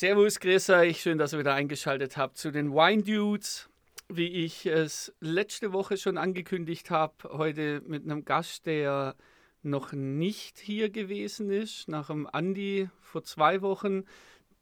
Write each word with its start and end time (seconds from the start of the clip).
Servus, 0.00 0.38
grüß 0.38 0.70
euch. 0.70 1.02
Schön, 1.02 1.18
dass 1.18 1.32
ihr 1.32 1.40
wieder 1.40 1.54
eingeschaltet 1.54 2.16
habt 2.16 2.38
zu 2.38 2.52
den 2.52 2.70
Wine 2.70 3.02
Dudes. 3.02 3.68
Wie 4.08 4.28
ich 4.28 4.64
es 4.64 5.12
letzte 5.18 5.72
Woche 5.72 5.96
schon 5.96 6.18
angekündigt 6.18 6.92
habe, 6.92 7.30
heute 7.30 7.82
mit 7.84 8.04
einem 8.04 8.24
Gast, 8.24 8.66
der 8.66 9.16
noch 9.64 9.92
nicht 9.92 10.60
hier 10.60 10.88
gewesen 10.90 11.50
ist, 11.50 11.88
nach 11.88 12.06
dem 12.06 12.28
Andi 12.28 12.88
vor 13.00 13.24
zwei 13.24 13.60
Wochen. 13.60 14.04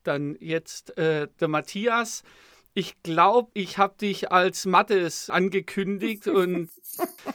Dann 0.05 0.39
jetzt 0.41 0.97
äh, 0.97 1.29
der 1.39 1.49
Matthias. 1.49 2.23
Ich 2.79 3.03
glaube, 3.03 3.51
ich 3.55 3.79
habe 3.79 3.95
dich 3.99 4.31
als 4.31 4.67
Mattes 4.67 5.31
angekündigt 5.31 6.29
und 6.29 6.69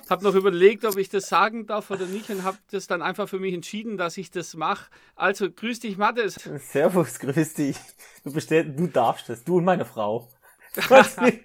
habe 0.08 0.24
noch 0.24 0.36
überlegt, 0.36 0.86
ob 0.86 0.98
ich 0.98 1.10
das 1.10 1.30
sagen 1.30 1.66
darf 1.66 1.90
oder 1.90 2.06
nicht 2.06 2.30
und 2.30 2.44
habe 2.44 2.60
das 2.70 2.86
dann 2.86 3.02
einfach 3.02 3.28
für 3.28 3.40
mich 3.40 3.56
entschieden, 3.56 3.98
dass 3.98 4.18
ich 4.18 4.30
das 4.30 4.54
mache. 4.54 4.92
Also, 5.16 5.50
grüß 5.50 5.80
dich, 5.80 5.98
Mattes. 5.98 6.36
Servus, 6.60 7.18
grüß 7.18 7.56
dich. 7.56 7.76
Du, 8.24 8.32
bestell, 8.32 8.72
du 8.72 8.86
darfst 8.86 9.30
das, 9.30 9.44
du 9.44 9.58
und 9.58 9.66
meine 9.66 9.84
Frau. 9.84 10.30
Sehr 10.76 11.40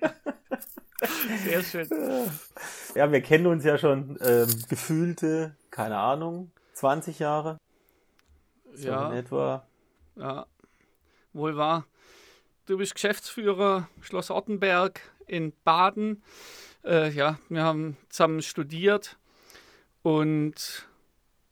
schön. 1.62 1.88
Ja, 2.94 3.10
wir 3.10 3.22
kennen 3.22 3.47
uns 3.47 3.64
ja 3.64 3.78
schon 3.78 4.19
ähm, 4.20 4.62
gefühlte, 4.69 5.56
keine 5.70 5.97
Ahnung, 5.97 6.50
20 6.74 7.19
Jahre. 7.19 7.56
So 8.74 8.88
ja. 8.88 9.08
In 9.08 9.16
etwa. 9.16 9.66
Ja, 10.16 10.44
wohl 11.33 11.56
wahr. 11.56 11.86
Du 12.66 12.79
bist 12.79 12.97
Geschäftsführer 12.97 13.88
Schloss 14.01 14.29
Ortenberg 14.29 15.01
in 15.29 15.52
Baden. 15.62 16.25
Äh, 16.84 17.12
ja, 17.12 17.39
wir 17.48 17.62
haben 17.62 17.97
zusammen 18.09 18.42
studiert 18.42 19.16
und 20.02 20.89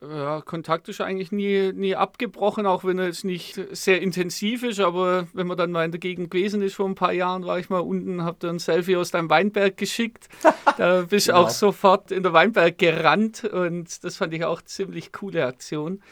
ja, 0.03 0.41
Kontakt 0.41 0.89
ist 0.89 1.01
eigentlich 1.01 1.31
nie, 1.31 1.73
nie 1.73 1.95
abgebrochen, 1.95 2.67
auch 2.67 2.85
wenn 2.85 2.99
er 2.99 3.07
jetzt 3.07 3.25
nicht 3.25 3.61
sehr 3.71 4.03
intensiv 4.03 4.65
ist. 4.65 4.81
Aber 4.81 5.29
wenn 5.33 5.47
man 5.47 5.57
dann 5.57 5.71
mal 5.71 5.85
in 5.85 5.93
der 5.93 6.01
Gegend 6.01 6.33
gewesen 6.33 6.63
ist 6.63 6.75
vor 6.75 6.89
ein 6.89 6.97
paar 6.97 7.13
Jahren, 7.13 7.47
war 7.47 7.61
ich 7.61 7.71
mal 7.71 7.79
unten, 7.79 8.25
habe 8.25 8.41
dir 8.41 8.51
ein 8.51 8.59
Selfie 8.59 8.97
aus 8.97 9.13
deinem 9.13 9.31
Weinberg 9.31 9.77
geschickt. 9.77 10.29
Da 10.77 11.03
bist 11.03 11.29
du 11.29 11.33
genau. 11.33 11.45
auch 11.45 11.51
sofort 11.51 12.11
in 12.11 12.25
der 12.25 12.33
Weinberg 12.33 12.77
gerannt 12.79 13.45
und 13.45 14.03
das 14.03 14.17
fand 14.17 14.35
ich 14.35 14.45
auch 14.45 14.61
ziemlich 14.61 15.13
coole 15.13 15.47
Aktion. 15.47 16.03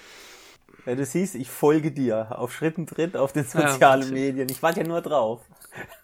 Ja, 0.84 0.94
du 0.96 1.04
siehst, 1.04 1.36
ich 1.36 1.48
folge 1.48 1.92
dir 1.92 2.38
auf 2.38 2.52
Schritt 2.52 2.76
und 2.76 2.88
Tritt 2.88 3.16
auf 3.16 3.32
den 3.32 3.44
sozialen 3.44 4.08
ja, 4.08 4.12
Medien. 4.12 4.48
Ich 4.48 4.62
warte 4.62 4.80
ja 4.80 4.86
nur 4.86 5.00
drauf. 5.00 5.40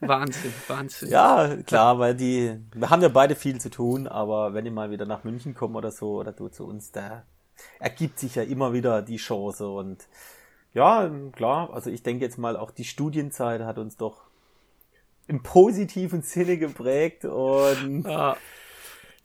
Wahnsinn, 0.01 0.53
Wahnsinn. 0.69 1.09
Ja, 1.09 1.57
klar, 1.67 1.99
weil 1.99 2.15
die, 2.15 2.59
wir 2.75 2.91
haben 2.91 3.03
ja 3.03 3.09
beide 3.09 3.35
viel 3.35 3.61
zu 3.61 3.71
tun, 3.71 4.07
aber 4.07 4.55
wenn 4.55 4.67
ich 4.67 4.73
mal 4.73 4.91
wieder 4.91 5.05
nach 5.05 5.25
München 5.25 5.55
komme 5.55 5.79
oder 5.79 5.91
so, 5.91 6.19
oder 6.19 6.33
du 6.33 6.49
zu 6.49 6.65
uns, 6.65 6.93
da 6.93 7.25
ergibt 7.81 8.21
sich 8.21 8.37
ja 8.37 8.45
immer 8.45 8.73
wieder 8.73 9.03
die 9.03 9.17
Chance 9.17 9.69
und 9.69 10.07
ja, 10.75 11.11
klar, 11.33 11.71
also 11.73 11.91
ich 11.91 12.03
denke 12.03 12.25
jetzt 12.25 12.39
mal, 12.39 12.57
auch 12.57 12.71
die 12.71 12.85
Studienzeit 12.85 13.63
hat 13.63 13.79
uns 13.79 13.97
doch 13.97 14.23
im 15.27 15.43
positiven 15.43 16.23
Sinne 16.23 16.57
geprägt 16.57 17.25
und 17.25 18.05
ja 18.05 18.37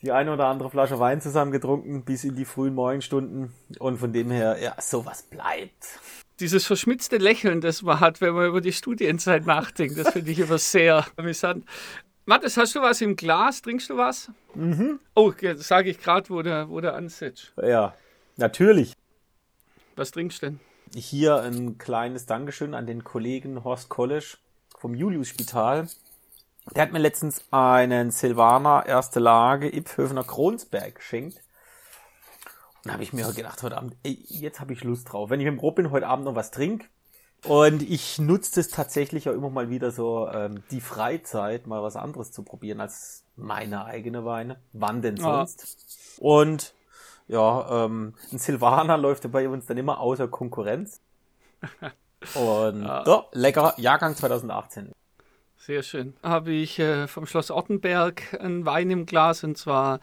die 0.04 0.12
eine 0.12 0.34
oder 0.34 0.48
andere 0.48 0.70
Flasche 0.70 1.00
Wein 1.00 1.22
zusammen 1.22 1.52
getrunken 1.52 2.04
bis 2.04 2.26
in 2.26 2.36
die 2.36 2.46
frühen 2.46 2.76
Morgenstunden. 2.76 3.54
Und 3.80 3.98
von 3.98 4.12
dem 4.12 4.30
her, 4.30 4.58
ja, 4.62 4.76
sowas 4.80 5.24
bleibt. 5.24 6.00
Dieses 6.40 6.66
verschmitzte 6.66 7.18
Lächeln, 7.18 7.62
das 7.62 7.82
man 7.84 8.00
hat, 8.00 8.20
wenn 8.20 8.34
man 8.34 8.48
über 8.48 8.60
die 8.60 8.74
Studienzeit 8.74 9.46
nachdenkt, 9.46 9.98
das 9.98 10.10
finde 10.12 10.32
ich 10.32 10.40
immer 10.40 10.58
sehr 10.58 11.06
amüsant. 11.16 11.66
Matthias, 12.26 12.58
hast 12.58 12.76
du 12.76 12.82
was 12.82 13.02
im 13.02 13.16
Glas? 13.16 13.62
Trinkst 13.62 13.90
du 13.90 13.98
was? 13.98 14.30
Mhm. 14.56 15.00
Oh, 15.16 15.32
das 15.32 15.68
sage 15.68 15.90
ich 15.90 16.00
gerade, 16.00 16.30
wo 16.30 16.42
der, 16.42 16.70
wo 16.70 16.82
der 16.82 16.96
ansetzt. 16.96 17.54
Ja, 17.62 17.94
natürlich. 18.38 18.94
Was 19.96 20.12
trinkst 20.12 20.42
du 20.42 20.48
denn? 20.48 20.60
Hier 20.96 21.42
ein 21.42 21.78
kleines 21.78 22.26
Dankeschön 22.26 22.74
an 22.74 22.88
den 22.88 23.04
Kollegen 23.04 23.64
Horst 23.64 23.90
Kollesch 23.90 24.38
vom 24.78 24.96
Julius-Spital. 24.96 25.88
Der 26.72 26.84
hat 26.84 26.94
mir 26.94 27.00
letztens 27.00 27.44
einen 27.52 28.12
Silvaner 28.12 28.86
erste 28.86 29.20
Lage 29.20 29.74
Ipfhöfner 29.76 30.24
Kronsberg 30.24 30.96
geschenkt. 30.96 31.38
Und 32.78 32.86
da 32.86 32.94
habe 32.94 33.04
ich 33.04 33.14
mir 33.14 33.32
gedacht 33.34 33.62
heute 33.64 33.78
Abend, 33.78 33.96
ey, 34.04 34.18
jetzt 34.30 34.60
habe 34.60 34.74
ich 34.74 34.84
Lust 34.84 35.12
drauf. 35.12 35.30
Wenn 35.30 35.42
ich 35.42 35.48
im 35.48 35.58
Brot 35.58 35.76
bin, 35.76 35.92
heute 35.92 36.08
Abend 36.08 36.26
noch 36.26 36.36
was 36.36 36.52
trink. 36.52 36.90
Und 37.46 37.82
ich 37.82 38.20
nutze 38.20 38.56
das 38.56 38.70
tatsächlich 38.70 39.28
auch 39.28 39.34
immer 39.34 39.50
mal 39.50 39.70
wieder 39.70 39.92
so 39.92 40.30
ähm, 40.30 40.64
die 40.72 40.80
Freizeit, 40.80 41.68
mal 41.68 41.84
was 41.84 41.98
anderes 41.98 42.32
zu 42.32 42.44
probieren 42.44 42.80
als 42.80 43.26
meine 43.36 43.84
eigene 43.84 44.24
Weine. 44.24 44.62
Wann 44.72 45.02
denn 45.02 45.18
sonst? 45.18 46.18
Ja. 46.18 46.26
Und 46.26 46.74
ja, 47.28 47.86
ähm, 47.86 48.16
ein 48.32 48.38
Silvaner 48.38 48.98
läuft 48.98 49.30
bei 49.32 49.50
uns 49.50 49.66
dann 49.66 49.78
immer 49.78 50.00
außer 50.00 50.30
Konkurrenz. 50.30 51.02
Und 52.36 52.84
ja. 52.84 53.04
so, 53.06 53.26
lecker, 53.34 53.74
Jahrgang 53.78 54.16
2018. 54.16 54.94
Sehr 55.66 55.82
schön. 55.82 56.14
Habe 56.22 56.52
ich 56.52 56.78
äh, 56.80 57.08
vom 57.08 57.26
Schloss 57.26 57.50
Ortenberg 57.50 58.38
einen 58.38 58.66
Wein 58.66 58.92
im 58.92 59.06
Glas 59.06 59.46
und 59.46 59.58
zwar 59.58 60.02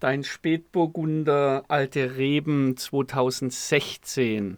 dein 0.00 0.24
Spätburgunder 0.24 1.64
Alte 1.68 2.16
Reben 2.16 2.78
2016. 2.78 4.56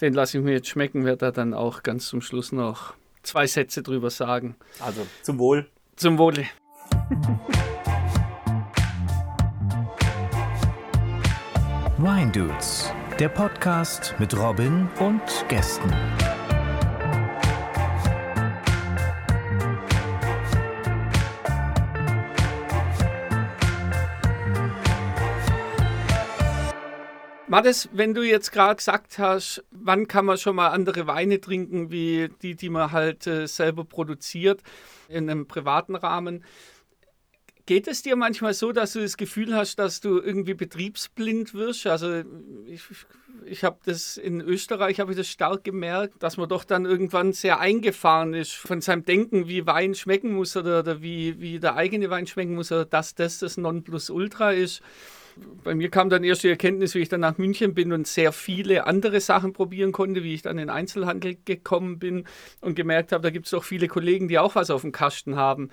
Den 0.00 0.14
lasse 0.14 0.38
ich 0.38 0.44
mir 0.44 0.52
jetzt 0.52 0.68
schmecken, 0.68 1.04
werde 1.04 1.18
da 1.18 1.30
dann 1.32 1.52
auch 1.52 1.82
ganz 1.82 2.06
zum 2.06 2.20
Schluss 2.20 2.52
noch 2.52 2.94
zwei 3.24 3.48
Sätze 3.48 3.82
drüber 3.82 4.10
sagen. 4.10 4.54
Also 4.78 5.04
zum 5.22 5.40
Wohl. 5.40 5.66
Zum 5.96 6.16
Wohle. 6.16 6.46
Wine 11.98 12.30
Dudes, 12.30 12.88
der 13.18 13.30
Podcast 13.30 14.14
mit 14.20 14.36
Robin 14.38 14.88
und 15.00 15.22
Gästen. 15.48 15.92
Mattes, 27.52 27.90
wenn 27.92 28.14
du 28.14 28.22
jetzt 28.22 28.50
gerade 28.50 28.76
gesagt 28.76 29.18
hast, 29.18 29.62
wann 29.70 30.08
kann 30.08 30.24
man 30.24 30.38
schon 30.38 30.56
mal 30.56 30.68
andere 30.68 31.06
Weine 31.06 31.38
trinken, 31.38 31.90
wie 31.90 32.30
die, 32.40 32.54
die 32.54 32.70
man 32.70 32.92
halt 32.92 33.26
äh, 33.26 33.46
selber 33.46 33.84
produziert, 33.84 34.62
in 35.10 35.28
einem 35.28 35.46
privaten 35.46 35.94
Rahmen, 35.94 36.44
Geht 37.64 37.86
es 37.86 38.02
dir 38.02 38.16
manchmal 38.16 38.54
so, 38.54 38.72
dass 38.72 38.94
du 38.94 39.00
das 39.00 39.16
Gefühl 39.16 39.54
hast, 39.54 39.78
dass 39.78 40.00
du 40.00 40.18
irgendwie 40.18 40.54
betriebsblind 40.54 41.54
wirst? 41.54 41.86
Also 41.86 42.24
ich, 42.66 42.82
ich 43.44 43.62
habe 43.62 43.78
das 43.84 44.16
in 44.16 44.40
Österreich, 44.40 44.98
habe 44.98 45.12
ich 45.12 45.16
das 45.16 45.28
stark 45.28 45.62
gemerkt, 45.62 46.20
dass 46.24 46.36
man 46.38 46.48
doch 46.48 46.64
dann 46.64 46.86
irgendwann 46.86 47.32
sehr 47.32 47.60
eingefahren 47.60 48.34
ist 48.34 48.54
von 48.54 48.80
seinem 48.80 49.04
Denken, 49.04 49.46
wie 49.46 49.64
Wein 49.64 49.94
schmecken 49.94 50.32
muss 50.32 50.56
oder, 50.56 50.80
oder 50.80 51.02
wie, 51.02 51.40
wie 51.40 51.60
der 51.60 51.76
eigene 51.76 52.10
Wein 52.10 52.26
schmecken 52.26 52.56
muss 52.56 52.72
oder 52.72 52.84
dass 52.84 53.14
das 53.14 53.38
das 53.38 53.56
Nonplusultra 53.56 54.50
ist 54.50 54.82
bei 55.64 55.74
mir 55.74 55.90
kam 55.90 56.10
dann 56.10 56.24
erst 56.24 56.42
die 56.42 56.48
Erkenntnis, 56.48 56.94
wie 56.94 57.00
ich 57.00 57.08
dann 57.08 57.20
nach 57.20 57.38
München 57.38 57.74
bin 57.74 57.92
und 57.92 58.06
sehr 58.06 58.32
viele 58.32 58.86
andere 58.86 59.20
Sachen 59.20 59.52
probieren 59.52 59.92
konnte, 59.92 60.22
wie 60.22 60.34
ich 60.34 60.42
dann 60.42 60.58
in 60.58 60.66
den 60.66 60.70
Einzelhandel 60.70 61.36
gekommen 61.44 61.98
bin 61.98 62.24
und 62.60 62.74
gemerkt 62.74 63.12
habe, 63.12 63.22
da 63.22 63.30
gibt 63.30 63.46
es 63.46 63.54
auch 63.54 63.64
viele 63.64 63.88
Kollegen, 63.88 64.28
die 64.28 64.38
auch 64.38 64.54
was 64.54 64.70
auf 64.70 64.82
dem 64.82 64.92
Kasten 64.92 65.36
haben. 65.36 65.70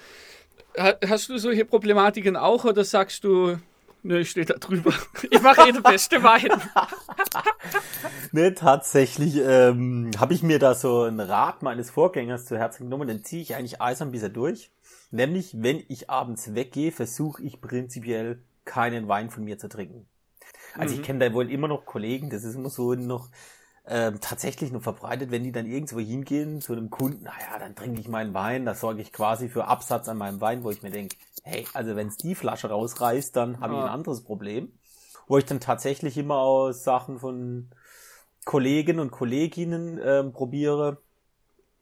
Hast 0.78 1.30
du 1.30 1.38
solche 1.38 1.66
Problematiken 1.66 2.36
auch 2.36 2.66
oder 2.66 2.84
sagst 2.84 3.24
du, 3.24 3.58
Nö, 4.02 4.20
ich 4.20 4.30
stehe 4.30 4.46
da 4.46 4.56
drüber. 4.56 4.94
Ich 5.30 5.42
mache 5.42 5.68
eh 5.68 5.72
den 5.72 5.84
beste 5.84 6.24
Wein. 6.24 6.50
ne, 8.32 8.54
tatsächlich 8.54 9.36
ähm, 9.38 10.12
habe 10.18 10.34
ich 10.34 10.42
mir 10.42 10.58
da 10.58 10.74
so 10.74 11.04
einen 11.04 11.20
Rat 11.20 11.64
meines 11.64 11.90
Vorgängers 11.90 12.46
zu 12.46 12.58
Herzen 12.58 12.86
genommen, 12.86 13.08
den 13.08 13.24
ziehe 13.24 13.42
ich 13.42 13.56
eigentlich 13.56 13.82
eisern 13.82 14.12
bis 14.12 14.24
er 14.24 14.30
durch. 14.30 14.72
Nämlich, 15.12 15.62
wenn 15.62 15.84
ich 15.90 16.10
abends 16.10 16.56
weggehe, 16.56 16.92
versuche 16.92 17.44
ich 17.44 17.62
prinzipiell 17.62 18.42
keinen 18.70 19.08
Wein 19.08 19.30
von 19.30 19.44
mir 19.44 19.58
zu 19.58 19.68
trinken. 19.68 20.08
Also 20.78 20.94
mhm. 20.94 21.02
ich 21.02 21.06
kenne 21.06 21.28
da 21.28 21.34
wohl 21.34 21.52
immer 21.52 21.68
noch 21.68 21.86
Kollegen, 21.86 22.30
das 22.30 22.44
ist 22.44 22.56
immer 22.56 22.70
so 22.70 22.94
noch 22.94 23.30
ähm, 23.88 24.20
tatsächlich 24.22 24.72
noch 24.72 24.84
verbreitet, 24.84 25.32
wenn 25.32 25.44
die 25.44 25.52
dann 25.52 25.66
irgendwo 25.66 26.00
hingehen 26.00 26.62
zu 26.62 26.74
einem 26.74 26.92
Kunden, 26.92 27.24
naja, 27.24 27.58
dann 27.58 27.76
trinke 27.76 28.00
ich 28.00 28.08
meinen 28.08 28.36
Wein, 28.36 28.66
da 28.66 28.76
sorge 28.76 29.02
ich 29.02 29.12
quasi 29.12 29.50
für 29.50 29.66
Absatz 29.66 30.08
an 30.08 30.18
meinem 30.18 30.40
Wein, 30.42 30.64
wo 30.64 30.70
ich 30.70 30.84
mir 30.84 30.92
denke, 30.92 31.16
hey, 31.44 31.66
also 31.74 31.96
wenn 31.96 32.08
es 32.08 32.18
die 32.18 32.36
Flasche 32.36 32.70
rausreißt, 32.70 33.36
dann 33.36 33.60
habe 33.60 33.74
ich 33.74 33.80
ein 33.80 33.90
anderes 33.90 34.24
Problem. 34.24 34.72
Wo 35.28 35.38
ich 35.38 35.46
dann 35.46 35.60
tatsächlich 35.60 36.18
immer 36.18 36.38
aus 36.38 36.84
Sachen 36.84 37.20
von 37.20 37.70
Kollegen 38.46 39.00
und 39.00 39.12
Kolleginnen 39.12 40.00
ähm, 40.04 40.34
probiere, 40.34 40.98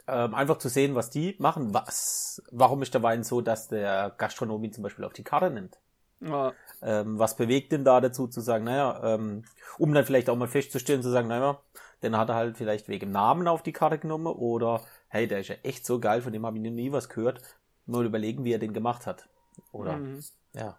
ähm, 0.07 0.33
einfach 0.33 0.57
zu 0.57 0.69
sehen, 0.69 0.95
was 0.95 1.09
die 1.09 1.35
machen. 1.39 1.73
Was, 1.73 2.41
warum 2.51 2.81
ist 2.81 2.93
der 2.93 3.03
Wein 3.03 3.23
so, 3.23 3.41
dass 3.41 3.67
der 3.67 4.13
Gastronomie 4.17 4.71
zum 4.71 4.83
Beispiel 4.83 5.05
auf 5.05 5.13
die 5.13 5.23
Karte 5.23 5.49
nimmt? 5.49 5.77
Ja. 6.19 6.53
Ähm, 6.81 7.19
was 7.19 7.35
bewegt 7.35 7.71
denn 7.71 7.83
da 7.83 8.01
dazu 8.01 8.27
zu 8.27 8.41
sagen, 8.41 8.63
naja, 8.65 9.01
ähm, 9.03 9.43
um 9.77 9.93
dann 9.93 10.05
vielleicht 10.05 10.29
auch 10.29 10.35
mal 10.35 10.47
festzustellen, 10.47 11.01
zu 11.01 11.09
sagen, 11.09 11.27
naja, 11.27 11.59
den 12.03 12.17
hat 12.17 12.29
er 12.29 12.35
halt 12.35 12.57
vielleicht 12.57 12.87
wegen 12.87 13.11
Namen 13.11 13.47
auf 13.47 13.63
die 13.63 13.73
Karte 13.73 13.97
genommen 13.97 14.27
oder 14.27 14.81
hey, 15.07 15.27
der 15.27 15.39
ist 15.39 15.47
ja 15.47 15.55
echt 15.63 15.85
so 15.85 15.99
geil, 15.99 16.21
von 16.21 16.33
dem 16.33 16.45
habe 16.45 16.57
ich 16.57 16.63
noch 16.63 16.71
nie 16.71 16.91
was 16.91 17.09
gehört. 17.09 17.41
Mal 17.85 18.05
überlegen, 18.05 18.43
wie 18.43 18.53
er 18.53 18.59
den 18.59 18.73
gemacht 18.73 19.07
hat. 19.07 19.29
Oder 19.71 19.97
mhm. 19.97 20.23
ja. 20.53 20.77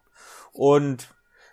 Und 0.53 1.09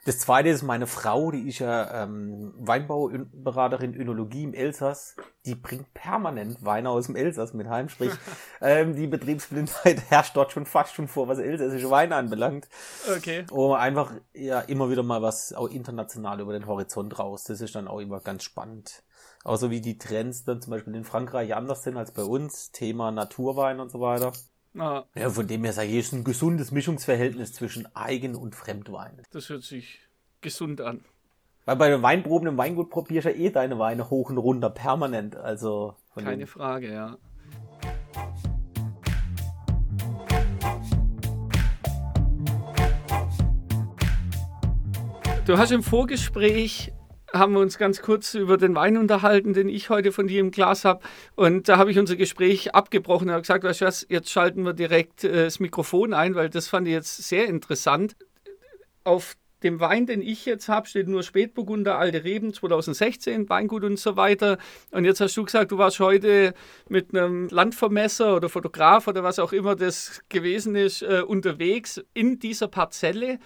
Das 0.05 0.19
zweite 0.19 0.49
ist 0.49 0.61
meine 0.61 0.85
Frau, 0.85 1.31
die 1.31 1.49
ist 1.49 1.57
ja 1.57 2.03
ähm, 2.03 2.53
Weinbauberaterin 2.57 3.95
Önologie 3.95 4.43
im 4.43 4.53
Elsass. 4.53 5.15
Die 5.45 5.55
bringt 5.55 5.95
permanent 5.95 6.63
Weine 6.63 6.91
aus 6.91 7.07
dem 7.07 7.15
Elsass 7.15 7.55
mit 7.55 7.67
heim. 7.67 7.89
Sprich, 7.89 8.11
ähm, 8.61 8.95
die 8.95 9.07
Betriebsblindheit 9.07 10.03
herrscht 10.09 10.35
dort 10.35 10.51
schon 10.51 10.67
fast 10.67 10.93
schon 10.93 11.07
vor, 11.07 11.27
was 11.27 11.39
elsässische 11.39 11.89
Weine 11.89 12.17
anbelangt. 12.17 12.69
Okay. 13.17 13.45
Um 13.49 13.73
einfach 13.73 14.11
ja 14.33 14.59
immer 14.61 14.91
wieder 14.91 15.01
mal 15.01 15.23
was 15.23 15.53
auch 15.53 15.69
international 15.69 16.39
über 16.39 16.53
den 16.53 16.67
Horizont 16.67 17.17
raus. 17.17 17.43
Das 17.45 17.59
ist 17.59 17.73
dann 17.73 17.87
auch 17.87 17.99
immer 17.99 18.19
ganz 18.19 18.43
spannend. 18.43 19.01
Auch 19.43 19.57
so 19.57 19.71
wie 19.71 19.81
die 19.81 19.97
Trends 19.97 20.43
dann 20.43 20.61
zum 20.61 20.69
Beispiel 20.69 20.93
in 20.93 21.03
Frankreich 21.03 21.55
anders 21.55 21.81
sind 21.81 21.97
als 21.97 22.11
bei 22.11 22.23
uns. 22.23 22.71
Thema 22.71 23.09
Naturwein 23.11 23.79
und 23.79 23.89
so 23.89 24.01
weiter. 24.01 24.33
Ah, 24.77 25.05
Ja, 25.15 25.29
von 25.29 25.47
dem 25.47 25.63
her 25.63 25.73
sage 25.73 25.89
ich, 25.89 25.95
ist 25.97 26.13
ein 26.13 26.23
gesundes 26.23 26.71
Mischungsverhältnis 26.71 27.53
zwischen 27.53 27.87
Eigen- 27.95 28.35
und 28.35 28.55
Fremdwein. 28.55 29.21
das 29.31 29.49
hört 29.49 29.63
sich 29.63 29.99
gesund 30.41 30.81
an. 30.81 31.05
Weil 31.65 31.77
bei 31.77 31.89
den 31.89 32.01
Weinproben 32.03 32.47
im 32.47 32.57
Weingut 32.57 32.89
probierst 32.91 33.25
du 33.25 33.31
ja 33.31 33.37
eh 33.37 33.49
deine 33.49 33.79
Weine 33.79 34.09
hoch 34.09 34.29
und 34.29 34.37
runter 34.37 34.69
permanent. 34.69 35.35
Also 35.35 35.95
Keine 36.13 36.37
dem, 36.37 36.47
Frage, 36.47 36.93
ja. 36.93 37.17
Du 45.45 45.57
hast 45.57 45.71
im 45.71 45.83
Vorgespräch 45.83 46.91
haben 47.33 47.53
wir 47.53 47.59
uns 47.59 47.77
ganz 47.77 48.01
kurz 48.01 48.33
über 48.33 48.57
den 48.57 48.75
Wein 48.75 48.97
unterhalten, 48.97 49.53
den 49.53 49.69
ich 49.69 49.89
heute 49.89 50.11
von 50.11 50.27
dir 50.27 50.39
im 50.39 50.51
Glas 50.51 50.85
habe. 50.85 51.01
Und 51.35 51.67
da 51.67 51.77
habe 51.77 51.91
ich 51.91 51.99
unser 51.99 52.15
Gespräch 52.15 52.73
abgebrochen 52.75 53.27
und 53.27 53.33
habe 53.33 53.41
gesagt, 53.41 53.63
weißt 53.63 53.81
du 53.81 53.85
was, 53.85 54.05
jetzt 54.09 54.29
schalten 54.29 54.63
wir 54.63 54.73
direkt 54.73 55.23
äh, 55.23 55.45
das 55.45 55.59
Mikrofon 55.59 56.13
ein, 56.13 56.35
weil 56.35 56.49
das 56.49 56.67
fand 56.67 56.87
ich 56.87 56.93
jetzt 56.93 57.17
sehr 57.17 57.47
interessant. 57.47 58.15
Auf 59.03 59.35
dem 59.63 59.79
Wein, 59.79 60.05
den 60.05 60.21
ich 60.21 60.45
jetzt 60.45 60.69
habe, 60.69 60.87
steht 60.87 61.07
nur 61.07 61.23
Spätburgunder, 61.23 61.97
alte 61.97 62.23
Reben, 62.23 62.53
2016, 62.53 63.49
Weingut 63.49 63.83
und 63.83 63.97
so 63.97 64.15
weiter. 64.15 64.57
Und 64.91 65.05
jetzt 65.05 65.19
hast 65.21 65.35
du 65.35 65.43
gesagt, 65.43 65.71
du 65.71 65.77
warst 65.77 65.99
heute 65.99 66.53
mit 66.87 67.15
einem 67.15 67.47
Landvermesser 67.49 68.35
oder 68.35 68.49
Fotograf 68.49 69.07
oder 69.07 69.23
was 69.23 69.39
auch 69.39 69.53
immer 69.53 69.75
das 69.75 70.21
gewesen 70.29 70.75
ist, 70.75 71.01
äh, 71.01 71.21
unterwegs 71.25 72.01
in 72.13 72.39
dieser 72.39 72.67
Parzelle. 72.67 73.39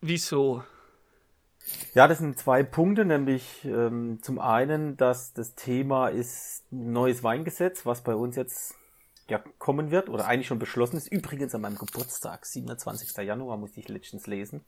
Wieso? 0.00 0.64
Ja, 1.94 2.08
das 2.08 2.18
sind 2.18 2.38
zwei 2.38 2.62
Punkte, 2.62 3.04
nämlich 3.04 3.64
ähm, 3.64 4.18
zum 4.22 4.38
einen, 4.38 4.96
dass 4.96 5.32
das 5.32 5.54
Thema 5.54 6.08
ist 6.08 6.64
neues 6.70 7.22
Weingesetz, 7.22 7.86
was 7.86 8.02
bei 8.02 8.14
uns 8.14 8.36
jetzt 8.36 8.74
ja 9.28 9.42
kommen 9.58 9.90
wird 9.90 10.10
oder 10.10 10.26
eigentlich 10.26 10.46
schon 10.46 10.58
beschlossen 10.58 10.96
ist. 10.96 11.10
Übrigens 11.10 11.54
an 11.54 11.62
meinem 11.62 11.78
Geburtstag, 11.78 12.44
27. 12.44 13.16
Januar, 13.24 13.56
musste 13.56 13.80
ich 13.80 13.88
letztens 13.88 14.26
lesen. 14.26 14.64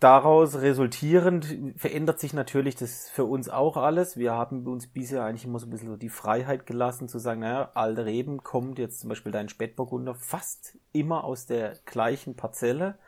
Daraus 0.00 0.56
resultierend 0.56 1.74
verändert 1.76 2.20
sich 2.20 2.34
natürlich 2.34 2.74
das 2.74 3.08
für 3.08 3.24
uns 3.24 3.48
auch 3.48 3.78
alles. 3.78 4.18
Wir 4.18 4.32
haben 4.32 4.66
uns 4.66 4.88
bisher 4.88 5.24
eigentlich 5.24 5.46
immer 5.46 5.58
so 5.58 5.66
ein 5.66 5.70
bisschen 5.70 5.88
so 5.88 5.96
die 5.96 6.10
Freiheit 6.10 6.66
gelassen 6.66 7.08
zu 7.08 7.18
sagen, 7.18 7.40
naja, 7.40 7.70
alte 7.74 8.04
Reben 8.04 8.42
kommt 8.42 8.78
jetzt 8.78 9.00
zum 9.00 9.08
Beispiel 9.08 9.32
dein 9.32 9.48
Spätburgunder 9.48 10.14
fast 10.14 10.76
immer 10.92 11.24
aus 11.24 11.46
der 11.46 11.78
gleichen 11.86 12.36
Parzelle. 12.36 12.98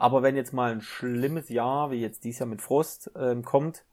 Aber 0.00 0.22
wenn 0.22 0.34
jetzt 0.34 0.54
mal 0.54 0.72
ein 0.72 0.80
schlimmes 0.80 1.50
Jahr, 1.50 1.90
wie 1.90 2.00
jetzt 2.00 2.24
dieses 2.24 2.38
Jahr 2.40 2.48
mit 2.48 2.62
Frost, 2.62 3.10
ähm, 3.16 3.44
kommt, 3.44 3.84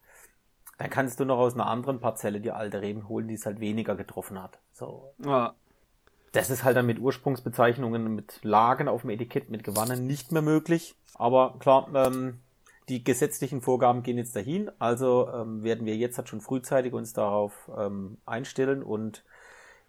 dann 0.77 0.89
kannst 0.89 1.19
du 1.19 1.25
noch 1.25 1.37
aus 1.37 1.53
einer 1.53 1.67
anderen 1.67 1.99
Parzelle 1.99 2.39
die 2.39 2.51
alte 2.51 2.81
Reben 2.81 3.09
holen, 3.09 3.27
die 3.27 3.33
es 3.33 3.45
halt 3.45 3.59
weniger 3.59 3.95
getroffen 3.95 4.41
hat. 4.41 4.57
So. 4.71 5.13
Ja, 5.25 5.55
Das 6.31 6.49
ist 6.49 6.63
halt 6.63 6.77
dann 6.77 6.85
mit 6.85 6.99
Ursprungsbezeichnungen, 6.99 8.15
mit 8.15 8.39
Lagen 8.43 8.87
auf 8.87 9.01
dem 9.01 9.09
Etikett, 9.09 9.49
mit 9.49 9.65
Gewannen 9.65 10.07
nicht 10.07 10.31
mehr 10.31 10.41
möglich. 10.41 10.95
Aber 11.15 11.55
klar, 11.59 11.89
ähm, 11.93 12.39
die 12.87 13.03
gesetzlichen 13.03 13.61
Vorgaben 13.61 14.01
gehen 14.01 14.17
jetzt 14.17 14.35
dahin. 14.35 14.71
Also 14.79 15.29
ähm, 15.33 15.63
werden 15.63 15.85
wir 15.85 15.97
jetzt 15.97 16.17
halt 16.17 16.29
schon 16.29 16.39
frühzeitig 16.41 16.93
uns 16.93 17.11
darauf 17.11 17.69
ähm, 17.77 18.17
einstellen 18.25 18.81
und 18.81 19.23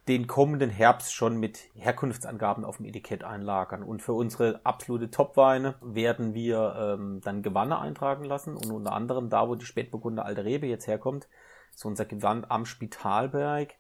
den 0.09 0.27
kommenden 0.27 0.71
Herbst 0.71 1.13
schon 1.15 1.37
mit 1.37 1.69
Herkunftsangaben 1.75 2.65
auf 2.65 2.79
dem 2.79 2.87
Etikett 2.87 3.25
einlagern. 3.25 3.83
Und 3.83 4.01
für 4.03 4.15
unsere 4.15 4.61
absolute 4.65 5.11
Topweine 5.11 5.75
werden 5.83 6.33
wir 6.33 6.97
ähm, 6.99 7.21
dann 7.23 7.43
Gewanne 7.43 7.79
eintragen 7.79 8.25
lassen. 8.25 8.57
Und 8.57 8.71
unter 8.71 8.93
anderem 8.93 9.29
da, 9.29 9.49
wo 9.49 9.55
die 9.55 9.67
Spätburgunder 9.67 10.25
Alte 10.25 10.45
Rebe 10.45 10.67
jetzt 10.67 10.87
herkommt, 10.87 11.29
ist 11.75 11.85
unser 11.85 12.07
Gewann 12.07 12.47
am 12.49 12.65
Spitalberg. 12.65 13.75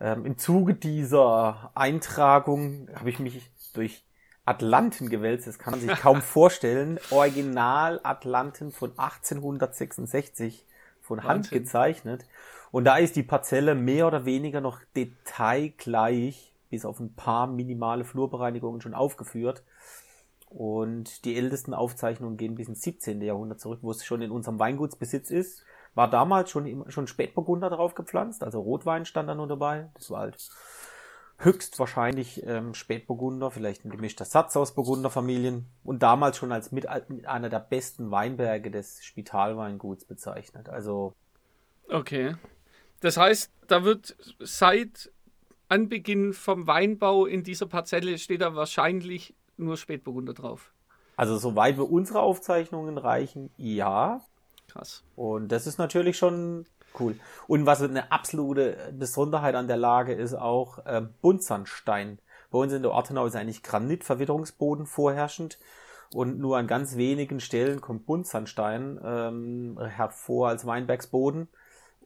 Ähm, 0.00 0.24
Im 0.24 0.38
Zuge 0.38 0.74
dieser 0.74 1.70
Eintragung 1.74 2.88
habe 2.94 3.10
ich 3.10 3.18
mich 3.18 3.50
durch 3.74 4.02
Atlanten 4.46 5.10
gewälzt. 5.10 5.46
Das 5.46 5.58
kann 5.58 5.72
man 5.72 5.80
sich 5.80 5.94
kaum 6.00 6.22
vorstellen. 6.22 6.98
Original 7.10 8.00
Atlanten 8.02 8.72
von 8.72 8.90
1866 8.96 10.64
von 11.02 11.24
Hand 11.24 11.46
Wahnsinn. 11.46 11.58
gezeichnet. 11.58 12.24
Und 12.72 12.84
da 12.84 12.96
ist 12.96 13.16
die 13.16 13.22
Parzelle 13.22 13.74
mehr 13.74 14.06
oder 14.06 14.24
weniger 14.24 14.60
noch 14.60 14.80
detailgleich, 14.96 16.54
bis 16.70 16.84
auf 16.84 17.00
ein 17.00 17.14
paar 17.14 17.46
minimale 17.46 18.04
Flurbereinigungen 18.04 18.80
schon 18.80 18.94
aufgeführt. 18.94 19.64
Und 20.48 21.24
die 21.24 21.36
ältesten 21.36 21.74
Aufzeichnungen 21.74 22.36
gehen 22.36 22.56
bis 22.56 22.68
ins 22.68 22.82
17. 22.82 23.20
Jahrhundert 23.22 23.60
zurück, 23.60 23.80
wo 23.82 23.90
es 23.90 24.04
schon 24.04 24.22
in 24.22 24.30
unserem 24.30 24.58
Weingutsbesitz 24.58 25.30
ist. 25.30 25.64
War 25.94 26.08
damals 26.08 26.50
schon, 26.50 26.84
schon 26.90 27.06
Spätburgunder 27.06 27.70
drauf 27.70 27.94
gepflanzt, 27.94 28.44
also 28.44 28.60
Rotwein 28.60 29.04
stand 29.04 29.28
da 29.28 29.34
nur 29.34 29.48
dabei. 29.48 29.90
Das 29.94 30.10
war 30.10 30.20
halt 30.20 30.36
höchstwahrscheinlich 31.38 32.46
ähm, 32.46 32.74
Spätburgunder, 32.74 33.50
vielleicht 33.50 33.84
ein 33.84 33.90
gemischter 33.90 34.24
Satz 34.24 34.56
aus 34.56 34.74
Burgunderfamilien 34.74 35.66
und 35.82 36.02
damals 36.02 36.36
schon 36.36 36.52
als 36.52 36.70
mit, 36.70 36.86
mit 37.08 37.26
einer 37.26 37.48
der 37.48 37.60
besten 37.60 38.10
Weinberge 38.10 38.70
des 38.70 39.02
Spitalweinguts 39.04 40.04
bezeichnet. 40.04 40.68
Also 40.68 41.14
okay. 41.88 42.34
Das 43.00 43.16
heißt, 43.16 43.50
da 43.66 43.84
wird 43.84 44.16
seit 44.38 45.10
Anbeginn 45.68 46.32
vom 46.32 46.66
Weinbau 46.66 47.26
in 47.26 47.44
dieser 47.44 47.66
Parzelle 47.66 48.18
steht 48.18 48.40
da 48.40 48.54
wahrscheinlich 48.54 49.34
nur 49.56 49.76
Spätburgunder 49.76 50.34
drauf. 50.34 50.72
Also 51.16 51.38
soweit 51.38 51.76
wir 51.76 51.90
unsere 51.90 52.20
Aufzeichnungen 52.20 52.98
reichen, 52.98 53.50
ja. 53.56 54.20
Krass. 54.68 55.04
Und 55.16 55.52
das 55.52 55.66
ist 55.66 55.78
natürlich 55.78 56.16
schon 56.16 56.66
cool. 56.98 57.16
Und 57.46 57.66
was 57.66 57.82
eine 57.82 58.10
absolute 58.10 58.92
Besonderheit 58.98 59.54
an 59.54 59.68
der 59.68 59.76
Lage 59.76 60.12
ist 60.12 60.34
auch 60.34 60.84
äh, 60.86 61.02
Buntsandstein. 61.20 62.18
Bei 62.50 62.58
uns 62.58 62.72
in 62.72 62.82
der 62.82 62.90
Ortenau 62.90 63.26
ist 63.26 63.36
eigentlich 63.36 63.62
Granitverwitterungsboden 63.62 64.86
vorherrschend. 64.86 65.58
Und 66.12 66.40
nur 66.40 66.56
an 66.56 66.66
ganz 66.66 66.96
wenigen 66.96 67.38
Stellen 67.38 67.80
kommt 67.80 68.06
Buntsandstein 68.06 68.98
ähm, 69.04 69.78
hervor 69.80 70.48
als 70.48 70.66
Weinbergsboden. 70.66 71.48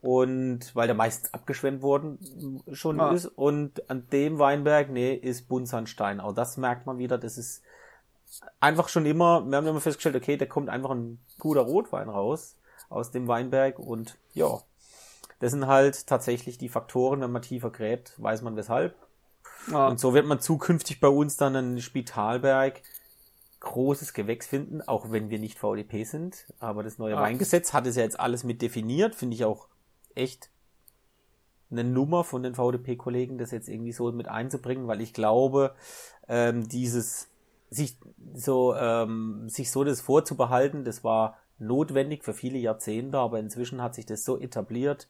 Und 0.05 0.75
weil 0.77 0.87
der 0.87 0.95
meistens 0.95 1.33
abgeschwemmt 1.33 1.81
worden 1.81 2.63
schon 2.73 3.01
Ah. 3.01 3.13
ist. 3.13 3.25
Und 3.25 3.89
an 3.89 4.07
dem 4.13 4.39
Weinberg, 4.39 4.91
nee, 4.91 5.15
ist 5.15 5.49
Buntsandstein. 5.49 6.21
Auch 6.21 6.35
das 6.35 6.59
merkt 6.59 6.85
man 6.85 6.99
wieder, 6.99 7.17
das 7.17 7.39
ist 7.39 7.63
einfach 8.61 8.89
schon 8.91 9.07
immer, 9.07 9.47
wir 9.47 9.57
haben 9.57 9.67
immer 9.67 9.81
festgestellt, 9.81 10.17
okay, 10.17 10.37
da 10.37 10.45
kommt 10.45 10.69
einfach 10.69 10.91
ein 10.91 11.21
guter 11.39 11.63
Rotwein 11.63 12.09
raus 12.11 12.57
aus 12.91 13.13
dem 13.13 13.29
Weinberg 13.29 13.79
und 13.79 14.19
ja, 14.35 14.61
das 15.39 15.53
sind 15.53 15.67
halt 15.67 16.07
tatsächlich 16.07 16.59
die 16.59 16.69
Faktoren, 16.69 17.21
wenn 17.23 17.33
man 17.33 17.43
tiefer 17.43 17.71
gräbt, 17.71 18.13
weiß 18.23 18.43
man 18.43 18.57
weshalb. 18.57 18.95
Ja, 19.71 19.87
Und 19.89 19.99
so 20.01 20.13
wird 20.13 20.27
man 20.27 20.39
zukünftig 20.41 21.01
bei 21.01 21.09
uns 21.09 21.37
dann 21.39 21.57
einen 21.57 21.81
Spitalberg 21.81 22.83
großes 23.61 24.13
Gewächs 24.13 24.47
finden, 24.47 24.83
auch 24.83 25.11
wenn 25.11 25.31
wir 25.31 25.39
nicht 25.39 25.59
VDP 25.59 26.05
sind. 26.05 26.45
Aber 26.59 26.83
das 26.83 26.99
neue 26.99 27.17
Ah. 27.17 27.23
Weingesetz 27.23 27.73
hat 27.73 27.87
es 27.87 27.97
ja 27.97 28.03
jetzt 28.03 28.21
alles 28.21 28.45
mit 28.45 28.61
definiert, 28.61 29.15
finde 29.15 29.35
ich 29.37 29.45
auch 29.47 29.69
echt 30.15 30.51
eine 31.71 31.85
Nummer 31.85 32.25
von 32.25 32.43
den 32.43 32.55
VDP-Kollegen, 32.55 33.39
das 33.39 33.51
jetzt 33.51 33.69
irgendwie 33.69 33.93
so 33.93 34.11
mit 34.13 34.29
einzubringen, 34.29 34.87
weil 34.87 35.01
ich 35.01 35.13
glaube, 35.13 35.75
ähm, 36.29 36.69
dieses 36.69 37.29
sich 37.71 37.97
so 38.35 38.75
ähm, 38.75 39.49
sich 39.49 39.71
so 39.71 39.83
das 39.83 40.01
vorzubehalten, 40.01 40.85
das 40.85 41.03
war 41.03 41.39
notwendig 41.59 42.25
für 42.25 42.35
viele 42.35 42.59
Jahrzehnte, 42.59 43.19
aber 43.19 43.41
inzwischen 43.41 43.83
hat 43.83 43.95
sich 43.95 44.07
das 44.07 44.25
so 44.25 44.39
etabliert, 44.39 45.09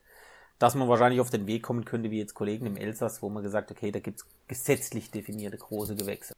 dass 0.59 0.75
man 0.75 0.89
wahrscheinlich 0.89 1.21
auf 1.21 1.31
den 1.31 1.47
Weg 1.47 1.63
kommen 1.63 1.85
könnte, 1.85 2.11
wie 2.11 2.19
jetzt 2.19 2.35
Kollegen 2.35 2.67
im 2.67 2.77
Elsass, 2.77 3.23
wo 3.23 3.29
man 3.29 3.43
gesagt, 3.43 3.71
okay, 3.71 3.91
da 3.91 3.99
gibt's 3.99 4.27
gesetzlich 4.49 5.11
definierte 5.11 5.59
große 5.59 5.97
Gewächse. 5.97 6.35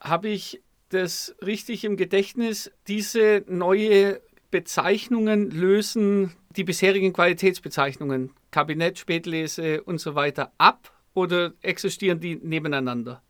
habe 0.00 0.28
ich 0.28 0.62
das 0.88 1.34
richtig 1.44 1.84
im 1.84 1.96
Gedächtnis? 1.96 2.70
Diese 2.88 3.44
neue 3.46 4.20
Bezeichnungen 4.50 5.50
lösen 5.50 6.34
die 6.56 6.64
bisherigen 6.64 7.12
Qualitätsbezeichnungen, 7.12 8.32
Kabinett, 8.50 8.98
Spätlese 8.98 9.82
und 9.82 9.98
so 9.98 10.14
weiter 10.14 10.52
ab 10.58 10.92
oder 11.14 11.52
existieren 11.62 12.20
die 12.20 12.36
nebeneinander? 12.36 13.22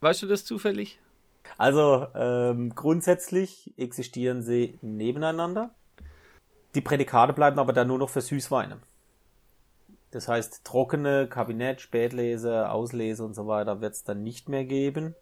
Weißt 0.00 0.22
du 0.22 0.26
das 0.26 0.44
zufällig? 0.44 1.00
Also 1.58 2.06
ähm, 2.14 2.74
grundsätzlich 2.74 3.72
existieren 3.76 4.42
sie 4.42 4.78
nebeneinander. 4.82 5.74
Die 6.74 6.80
Prädikate 6.80 7.32
bleiben 7.32 7.58
aber 7.58 7.72
dann 7.72 7.88
nur 7.88 7.98
noch 7.98 8.10
für 8.10 8.20
Süßweine. 8.20 8.78
Das 10.10 10.28
heißt, 10.28 10.64
trockene 10.64 11.28
Kabinett, 11.28 11.80
Spätlese, 11.80 12.70
Auslese 12.70 13.24
und 13.24 13.34
so 13.34 13.46
weiter 13.46 13.80
wird 13.80 13.94
es 13.94 14.04
dann 14.04 14.22
nicht 14.22 14.48
mehr 14.48 14.64
geben. 14.64 15.14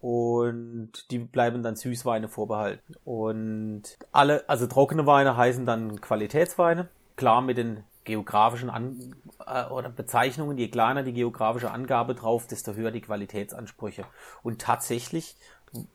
Und 0.00 1.10
die 1.10 1.18
bleiben 1.18 1.62
dann 1.62 1.76
Süßweine 1.76 2.28
vorbehalten. 2.28 2.94
Und 3.04 3.82
alle, 4.12 4.48
also 4.48 4.66
trockene 4.66 5.06
Weine 5.06 5.36
heißen 5.36 5.64
dann 5.64 6.00
Qualitätsweine, 6.00 6.88
klar 7.16 7.40
mit 7.40 7.56
den 7.56 7.84
geografischen 8.04 8.70
An 8.70 9.14
äh, 9.46 9.64
oder 9.66 9.88
Bezeichnungen, 9.88 10.58
je 10.58 10.68
kleiner 10.68 11.02
die 11.02 11.12
geografische 11.12 11.70
Angabe 11.70 12.14
drauf, 12.14 12.46
desto 12.46 12.74
höher 12.74 12.90
die 12.90 13.00
Qualitätsansprüche. 13.00 14.04
Und 14.42 14.60
tatsächlich, 14.60 15.36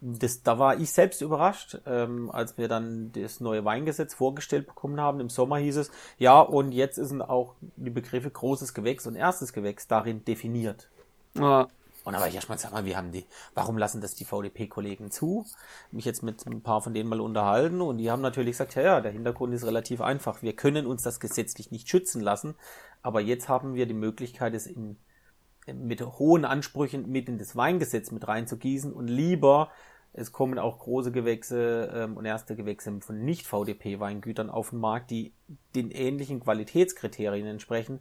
das, 0.01 0.43
da 0.43 0.59
war 0.59 0.77
ich 0.79 0.91
selbst 0.91 1.21
überrascht, 1.21 1.77
ähm, 1.85 2.31
als 2.31 2.57
wir 2.57 2.67
dann 2.67 3.11
das 3.13 3.39
neue 3.39 3.63
Weingesetz 3.63 4.13
vorgestellt 4.13 4.67
bekommen 4.67 4.99
haben. 4.99 5.19
Im 5.19 5.29
Sommer 5.29 5.57
hieß 5.57 5.77
es, 5.77 5.91
ja, 6.17 6.39
und 6.41 6.71
jetzt 6.71 6.95
sind 6.95 7.21
auch 7.21 7.53
die 7.75 7.91
Begriffe 7.91 8.29
großes 8.29 8.73
Gewächs 8.73 9.07
und 9.07 9.15
erstes 9.15 9.53
Gewächs 9.53 9.87
darin 9.87 10.25
definiert. 10.25 10.89
Ja. 11.35 11.67
Und 12.15 12.27
ich 12.27 12.35
erstmal, 12.35 12.57
sag 12.57 12.71
mal, 12.71 12.85
wie 12.85 12.95
haben 12.95 13.11
die, 13.11 13.25
warum 13.53 13.77
lassen 13.77 14.01
das 14.01 14.15
die 14.15 14.25
VDP-Kollegen 14.25 15.11
zu? 15.11 15.45
Mich 15.91 16.05
jetzt 16.05 16.23
mit 16.23 16.45
ein 16.45 16.61
paar 16.61 16.81
von 16.81 16.93
denen 16.93 17.09
mal 17.09 17.21
unterhalten 17.21 17.81
und 17.81 17.97
die 17.97 18.09
haben 18.09 18.21
natürlich 18.21 18.51
gesagt, 18.51 18.75
ja, 18.75 18.81
ja, 18.81 19.01
der 19.01 19.11
Hintergrund 19.11 19.53
ist 19.53 19.65
relativ 19.65 20.01
einfach. 20.01 20.41
Wir 20.41 20.53
können 20.53 20.85
uns 20.87 21.03
das 21.03 21.19
gesetzlich 21.19 21.71
nicht 21.71 21.87
schützen 21.87 22.21
lassen, 22.21 22.55
aber 23.01 23.21
jetzt 23.21 23.47
haben 23.47 23.75
wir 23.75 23.85
die 23.85 23.93
Möglichkeit, 23.93 24.53
es 24.55 24.65
in, 24.65 24.97
mit 25.71 26.01
hohen 26.01 26.45
Ansprüchen 26.45 27.09
mit 27.11 27.29
in 27.29 27.37
das 27.37 27.55
Weingesetz 27.55 28.11
mit 28.11 28.27
reinzugießen 28.27 28.91
und 28.91 29.07
lieber 29.07 29.69
es 30.11 30.31
kommen 30.31 30.57
auch 30.57 30.79
große 30.79 31.11
Gewächse 31.11 31.91
ähm, 31.93 32.17
und 32.17 32.25
erste 32.25 32.55
Gewächse 32.55 32.99
von 33.01 33.23
Nicht-VDP-Weingütern 33.23 34.49
auf 34.49 34.71
den 34.71 34.79
Markt, 34.79 35.11
die 35.11 35.33
den 35.75 35.91
ähnlichen 35.91 36.39
Qualitätskriterien 36.39 37.45
entsprechen 37.45 37.99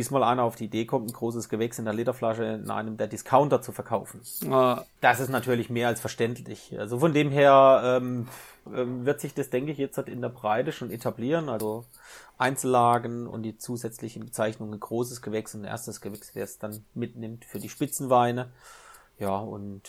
bis 0.00 0.10
mal 0.10 0.22
einer 0.22 0.44
auf 0.44 0.56
die 0.56 0.64
Idee 0.64 0.86
kommt, 0.86 1.10
ein 1.10 1.12
großes 1.12 1.50
Gewächs 1.50 1.78
in 1.78 1.84
der 1.84 1.92
Literflasche 1.92 2.42
in 2.42 2.70
einem 2.70 2.96
der 2.96 3.06
Discounter 3.06 3.60
zu 3.60 3.70
verkaufen. 3.70 4.22
Ah. 4.50 4.82
Das 5.02 5.20
ist 5.20 5.28
natürlich 5.28 5.68
mehr 5.68 5.88
als 5.88 6.00
verständlich. 6.00 6.74
Also 6.78 7.00
von 7.00 7.12
dem 7.12 7.30
her 7.30 7.82
ähm, 7.84 8.26
ähm, 8.74 9.04
wird 9.04 9.20
sich 9.20 9.34
das, 9.34 9.50
denke 9.50 9.72
ich, 9.72 9.76
jetzt 9.76 9.98
halt 9.98 10.08
in 10.08 10.22
der 10.22 10.30
Breite 10.30 10.72
schon 10.72 10.90
etablieren. 10.90 11.50
Also 11.50 11.84
Einzellagen 12.38 13.26
und 13.26 13.42
die 13.42 13.58
zusätzlichen 13.58 14.24
Bezeichnungen 14.24 14.80
großes 14.80 15.20
Gewächs 15.20 15.54
und 15.54 15.64
erstes 15.64 16.00
Gewächs, 16.00 16.30
wer 16.32 16.44
es 16.44 16.58
dann 16.58 16.82
mitnimmt 16.94 17.44
für 17.44 17.58
die 17.58 17.68
Spitzenweine. 17.68 18.48
Ja, 19.18 19.36
und 19.36 19.82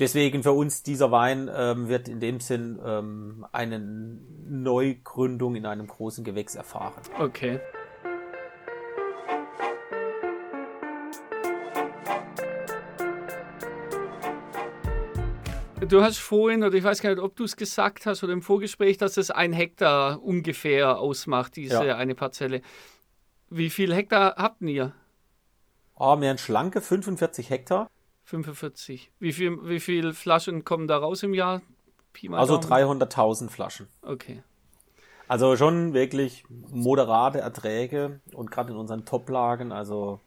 deswegen 0.00 0.42
für 0.42 0.52
uns 0.52 0.82
dieser 0.82 1.10
Wein 1.10 1.50
ähm, 1.54 1.88
wird 1.88 2.08
in 2.08 2.18
dem 2.18 2.40
Sinn 2.40 2.80
ähm, 2.82 3.44
eine 3.52 3.78
Neugründung 3.78 5.54
in 5.54 5.66
einem 5.66 5.86
großen 5.86 6.24
Gewächs 6.24 6.54
erfahren. 6.54 7.02
Okay. 7.18 7.60
Du 15.88 16.02
hast 16.02 16.18
vorhin, 16.18 16.62
oder 16.62 16.74
ich 16.74 16.84
weiß 16.84 17.00
gar 17.02 17.10
nicht, 17.10 17.22
ob 17.22 17.34
du 17.34 17.44
es 17.44 17.56
gesagt 17.56 18.06
hast 18.06 18.22
oder 18.22 18.32
im 18.32 18.42
Vorgespräch, 18.42 18.98
dass 18.98 19.16
es 19.16 19.30
ein 19.30 19.52
Hektar 19.52 20.22
ungefähr 20.22 20.98
ausmacht, 20.98 21.56
diese 21.56 21.86
Ja. 21.86 21.96
eine 21.96 22.14
Parzelle. 22.14 22.62
Wie 23.50 23.68
viel 23.68 23.92
Hektar 23.94 24.36
habt 24.36 24.62
ihr? 24.62 24.92
Ah, 25.96 26.16
mehr 26.16 26.30
ein 26.30 26.38
schlanke 26.38 26.80
45 26.80 27.50
Hektar. 27.50 27.90
45. 28.24 29.10
Wie 29.18 29.32
viel, 29.32 29.58
wie 29.68 29.80
viel 29.80 30.12
Flaschen 30.14 30.64
kommen 30.64 30.86
da 30.86 30.98
raus 30.98 31.22
im 31.22 31.34
Jahr? 31.34 31.62
Also 32.30 32.58
Daumen. 32.58 33.02
300.000 33.02 33.50
Flaschen. 33.50 33.88
Okay. 34.02 34.42
Also 35.26 35.56
schon 35.56 35.94
wirklich 35.94 36.44
moderate 36.70 37.40
Erträge 37.40 38.20
und 38.34 38.50
gerade 38.50 38.72
in 38.72 38.76
unseren 38.78 39.04
Top-Lagen, 39.04 39.72
also 39.72 40.20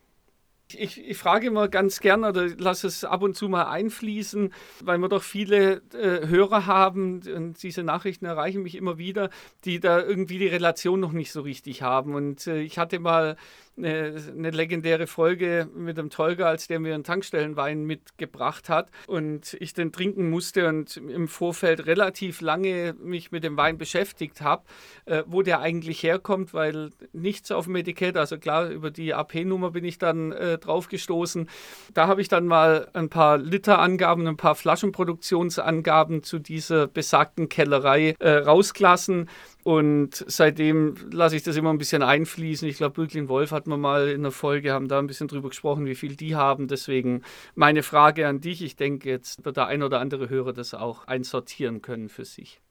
Ich, 0.74 1.00
ich 1.00 1.18
frage 1.18 1.48
immer 1.48 1.68
ganz 1.68 2.00
gern 2.00 2.24
oder 2.24 2.48
lasse 2.58 2.88
es 2.88 3.04
ab 3.04 3.22
und 3.22 3.36
zu 3.36 3.48
mal 3.48 3.66
einfließen, 3.66 4.52
weil 4.82 4.98
wir 4.98 5.10
doch 5.10 5.22
viele 5.22 5.84
äh, 5.94 6.28
Hörer 6.28 6.66
haben 6.66 7.22
und 7.34 7.62
diese 7.62 7.84
Nachrichten 7.84 8.26
erreichen 8.26 8.64
mich 8.64 8.76
immer 8.76 8.98
wieder, 8.98 9.30
die 9.64 9.80
da 9.80 10.02
irgendwie 10.02 10.40
die 10.40 10.48
Relation 10.48 11.00
noch 11.00 11.12
nicht 11.12 11.32
so 11.32 11.42
richtig 11.42 11.84
haben. 11.84 12.16
Und 12.16 12.48
äh, 12.48 12.62
ich 12.62 12.80
hatte 12.80 13.00
mal 13.00 13.38
eine, 13.78 14.16
eine 14.30 14.50
legendäre 14.52 15.08
Folge 15.08 15.70
mit 15.76 15.98
dem 15.98 16.10
Tolga, 16.10 16.48
als 16.48 16.68
der 16.68 16.80
mir 16.80 16.94
einen 16.94 17.04
Tankstellenwein 17.04 17.84
mitgebracht 17.86 18.70
hat 18.70 18.90
und 19.08 19.56
ich 19.60 19.74
den 19.74 19.92
trinken 19.92 20.30
musste 20.30 20.68
und 20.68 20.98
im 20.98 21.28
Vorfeld 21.28 21.86
relativ 21.86 22.42
lange 22.42 22.96
mich 23.02 23.32
mit 23.32 23.44
dem 23.44 23.58
Wein 23.58 23.78
beschäftigt 23.78 24.42
habe, 24.42 24.64
äh, 25.06 25.24
wo 25.26 25.42
der 25.42 25.60
eigentlich 25.60 26.04
herkommt, 26.04 26.54
weil 26.54 26.92
nichts 27.14 27.52
auf 27.52 27.66
dem 27.66 27.76
Etikett, 27.76 28.18
also 28.18 28.38
klar, 28.38 28.70
über 28.70 28.92
die 28.92 29.14
AP-Nummer 29.14 29.72
bin 29.72 29.86
ich 29.86 29.98
dann 29.98 30.32
äh, 30.32 30.58
drauf 30.58 30.88
gestoßen. 30.88 31.50
Da 31.94 32.08
habe 32.08 32.22
ich 32.22 32.28
dann 32.28 32.46
mal 32.48 32.88
ein 32.94 33.10
paar 33.10 33.38
Literangaben, 33.38 34.28
ein 34.28 34.38
paar 34.38 34.56
Flaschenproduktionsangaben 34.56 36.24
zu 36.24 36.40
dieser 36.40 36.88
besagten 36.88 37.50
Kellerei 37.50 38.16
äh, 38.20 38.32
rausgelassen. 38.32 39.30
Und 39.64 40.24
seitdem 40.28 40.96
lasse 41.10 41.36
ich 41.36 41.42
das 41.42 41.56
immer 41.56 41.72
ein 41.72 41.80
bisschen 41.80 42.04
einfließen. 42.04 42.68
Ich 42.68 42.78
glaube, 42.78 42.94
Bürglin 42.94 43.30
Wolf 43.30 43.50
hat 43.50 43.65
man 43.68 43.80
mal 43.80 44.10
in 44.10 44.24
der 44.24 44.32
Folge, 44.32 44.72
haben 44.74 44.88
da 44.88 45.00
ein 45.00 45.08
bisschen 45.08 45.28
drüber 45.28 45.50
gesprochen, 45.50 45.86
wie 45.86 45.96
viel 45.96 46.16
die 46.16 46.36
haben. 46.36 46.68
Deswegen 46.68 47.24
meine 47.56 47.84
Frage 47.84 48.28
an 48.28 48.42
dich. 48.42 48.62
Ich 48.62 48.76
denke, 48.76 49.10
jetzt 49.10 49.46
wird 49.46 49.58
der 49.58 49.68
ein 49.68 49.84
oder 49.84 50.00
andere 50.00 50.30
Hörer 50.30 50.54
das 50.54 50.74
auch 50.74 51.08
einsortieren 51.08 51.82
können 51.82 52.10
für 52.10 52.26
sich. 52.26 52.62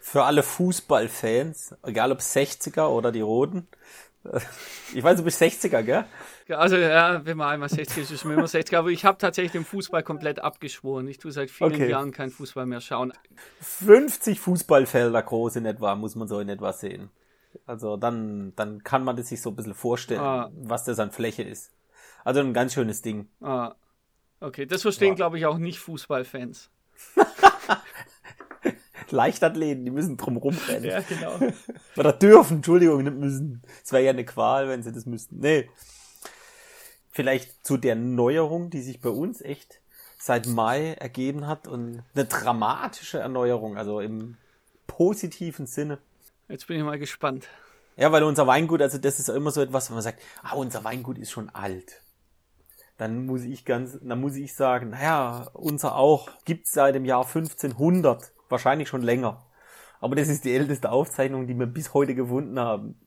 für 0.00 0.24
alle 0.24 0.42
Fußballfans, 0.42 1.74
egal 1.82 2.12
ob 2.12 2.20
60er 2.20 2.88
oder 2.88 3.10
die 3.12 3.20
Roten. 3.20 3.66
Ich 4.94 5.02
weiß, 5.02 5.18
du 5.18 5.24
bist 5.24 5.40
60er, 5.40 5.82
gell? 5.82 6.04
Also 6.48 6.76
ja, 6.76 7.24
wenn 7.24 7.36
man 7.36 7.48
einmal 7.48 7.68
60 7.68 8.04
ist, 8.04 8.10
ist 8.10 8.24
man 8.24 8.34
immer 8.34 8.46
60. 8.48 8.76
Aber 8.76 8.88
ich 8.88 9.04
habe 9.04 9.18
tatsächlich 9.18 9.52
den 9.52 9.64
Fußball 9.64 10.02
komplett 10.02 10.38
abgeschworen. 10.40 11.08
Ich 11.08 11.18
tue 11.18 11.32
seit 11.32 11.50
vielen 11.50 11.82
Okay. 11.82 11.88
Jahren 11.88 12.12
keinen 12.12 12.30
Fußball 12.30 12.66
mehr 12.66 12.80
schauen. 12.80 13.12
50 13.60 14.40
Fußballfelder 14.40 15.22
groß 15.22 15.56
in 15.56 15.66
etwa, 15.66 15.94
muss 15.94 16.14
man 16.14 16.28
so 16.28 16.40
in 16.40 16.48
etwa 16.48 16.72
sehen. 16.72 17.10
Also 17.66 17.96
dann, 17.96 18.52
dann 18.56 18.82
kann 18.84 19.04
man 19.04 19.16
das 19.16 19.28
sich 19.28 19.40
so 19.40 19.50
ein 19.50 19.56
bisschen 19.56 19.74
vorstellen, 19.74 20.20
Ah. 20.20 20.50
was 20.54 20.84
das 20.84 20.98
an 20.98 21.10
Fläche 21.12 21.42
ist. 21.42 21.70
Also 22.24 22.40
ein 22.40 22.52
ganz 22.52 22.74
schönes 22.74 23.02
Ding. 23.02 23.28
Ah, 23.40 23.74
okay, 24.40 24.66
das 24.66 24.82
verstehen, 24.82 25.10
Ja. 25.10 25.14
glaube 25.14 25.38
ich, 25.38 25.46
auch 25.46 25.58
nicht 25.58 25.78
Fußballfans. 25.78 26.70
Leichtathleten, 29.10 29.84
die 29.84 29.90
müssen 29.92 30.16
drum 30.16 30.36
rumrennen. 30.36 31.04
genau. 31.08 31.38
Oder 31.96 32.12
dürfen, 32.12 32.56
Entschuldigung, 32.56 33.04
nicht 33.04 33.16
müssen. 33.16 33.62
Es 33.84 33.92
wäre 33.92 34.02
ja 34.04 34.10
eine 34.10 34.24
Qual, 34.24 34.68
wenn 34.68 34.82
sie 34.82 34.92
das 34.92 35.06
müssten. 35.06 35.38
Nee. 35.38 35.70
Vielleicht 37.10 37.64
zu 37.64 37.76
der 37.76 37.94
Neuerung, 37.94 38.68
die 38.70 38.82
sich 38.82 39.00
bei 39.00 39.08
uns 39.10 39.40
echt 39.40 39.80
seit 40.18 40.46
Mai 40.48 40.94
ergeben 40.94 41.46
hat 41.46 41.68
und 41.68 42.02
eine 42.14 42.24
dramatische 42.24 43.18
Erneuerung, 43.20 43.76
also 43.76 44.00
im 44.00 44.36
positiven 44.86 45.66
Sinne. 45.66 45.98
Jetzt 46.48 46.66
bin 46.68 46.78
ich 46.78 46.84
mal 46.84 46.98
gespannt. 46.98 47.48
Ja, 47.96 48.12
weil 48.12 48.22
unser 48.22 48.46
Weingut, 48.46 48.82
also 48.82 48.98
das 48.98 49.18
ist 49.18 49.28
immer 49.28 49.50
so 49.50 49.60
etwas, 49.60 49.88
wenn 49.88 49.94
man 49.94 50.02
sagt, 50.02 50.22
ah, 50.42 50.54
unser 50.54 50.84
Weingut 50.84 51.18
ist 51.18 51.30
schon 51.30 51.48
alt. 51.50 52.02
Dann 52.98 53.26
muss 53.26 53.42
ich 53.42 53.64
ganz, 53.64 53.98
dann 54.00 54.20
muss 54.20 54.36
ich 54.36 54.54
sagen, 54.54 54.90
naja, 54.90 55.50
unser 55.54 55.96
auch 55.96 56.30
gibt's 56.44 56.72
seit 56.72 56.94
dem 56.94 57.04
Jahr 57.04 57.26
1500, 57.26 58.32
wahrscheinlich 58.48 58.88
schon 58.88 59.02
länger. 59.02 59.44
Aber 60.00 60.14
das 60.14 60.28
ist 60.28 60.44
die 60.44 60.54
älteste 60.54 60.90
Aufzeichnung, 60.90 61.46
die 61.46 61.58
wir 61.58 61.66
bis 61.66 61.94
heute 61.94 62.14
gefunden 62.14 62.58
haben. 62.58 63.00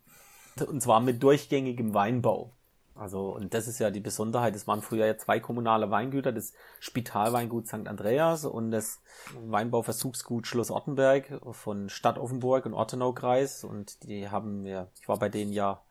Und 0.68 0.82
zwar 0.82 1.00
mit 1.00 1.24
durchgängigem 1.24 1.94
Weinbau. 1.94 2.54
Also, 3.00 3.34
und 3.34 3.54
das 3.54 3.68
ist 3.68 3.80
ja 3.80 3.92
die 3.92 4.02
Besonderheit. 4.02 4.56
Es 4.56 4.68
waren 4.68 4.82
früher 4.82 5.06
ja 5.06 5.18
zwei 5.18 5.40
kommunale 5.40 5.90
Weingüter, 5.90 6.34
das 6.34 6.54
Spitalweingut 6.82 7.68
St. 7.68 7.88
Andreas 7.88 8.44
und 8.44 8.72
das 8.72 9.02
Weinbauversuchsgut 9.40 10.46
Schloss 10.46 10.70
Ortenberg 10.70 11.40
von 11.52 11.88
Stadt 11.88 12.18
Offenburg 12.18 12.66
und 12.66 12.74
Ortenaukreis. 12.74 13.64
Und 13.64 14.04
die 14.04 14.30
haben 14.30 14.66
wir, 14.66 14.92
ich 15.00 15.08
war 15.08 15.18
bei 15.18 15.30
denen 15.30 15.54
ja, 15.54 15.82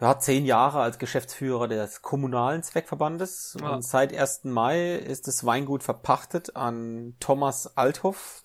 ja, 0.00 0.18
zehn 0.18 0.44
Jahre 0.44 0.80
als 0.80 0.98
Geschäftsführer 0.98 1.68
des 1.68 2.02
kommunalen 2.02 2.64
Zweckverbandes. 2.64 3.56
Ja. 3.60 3.74
Und 3.74 3.82
seit 3.84 4.12
1. 4.12 4.44
Mai 4.44 4.96
ist 4.96 5.28
das 5.28 5.46
Weingut 5.46 5.84
verpachtet 5.84 6.56
an 6.56 7.14
Thomas 7.20 7.76
Althoff. 7.76 8.42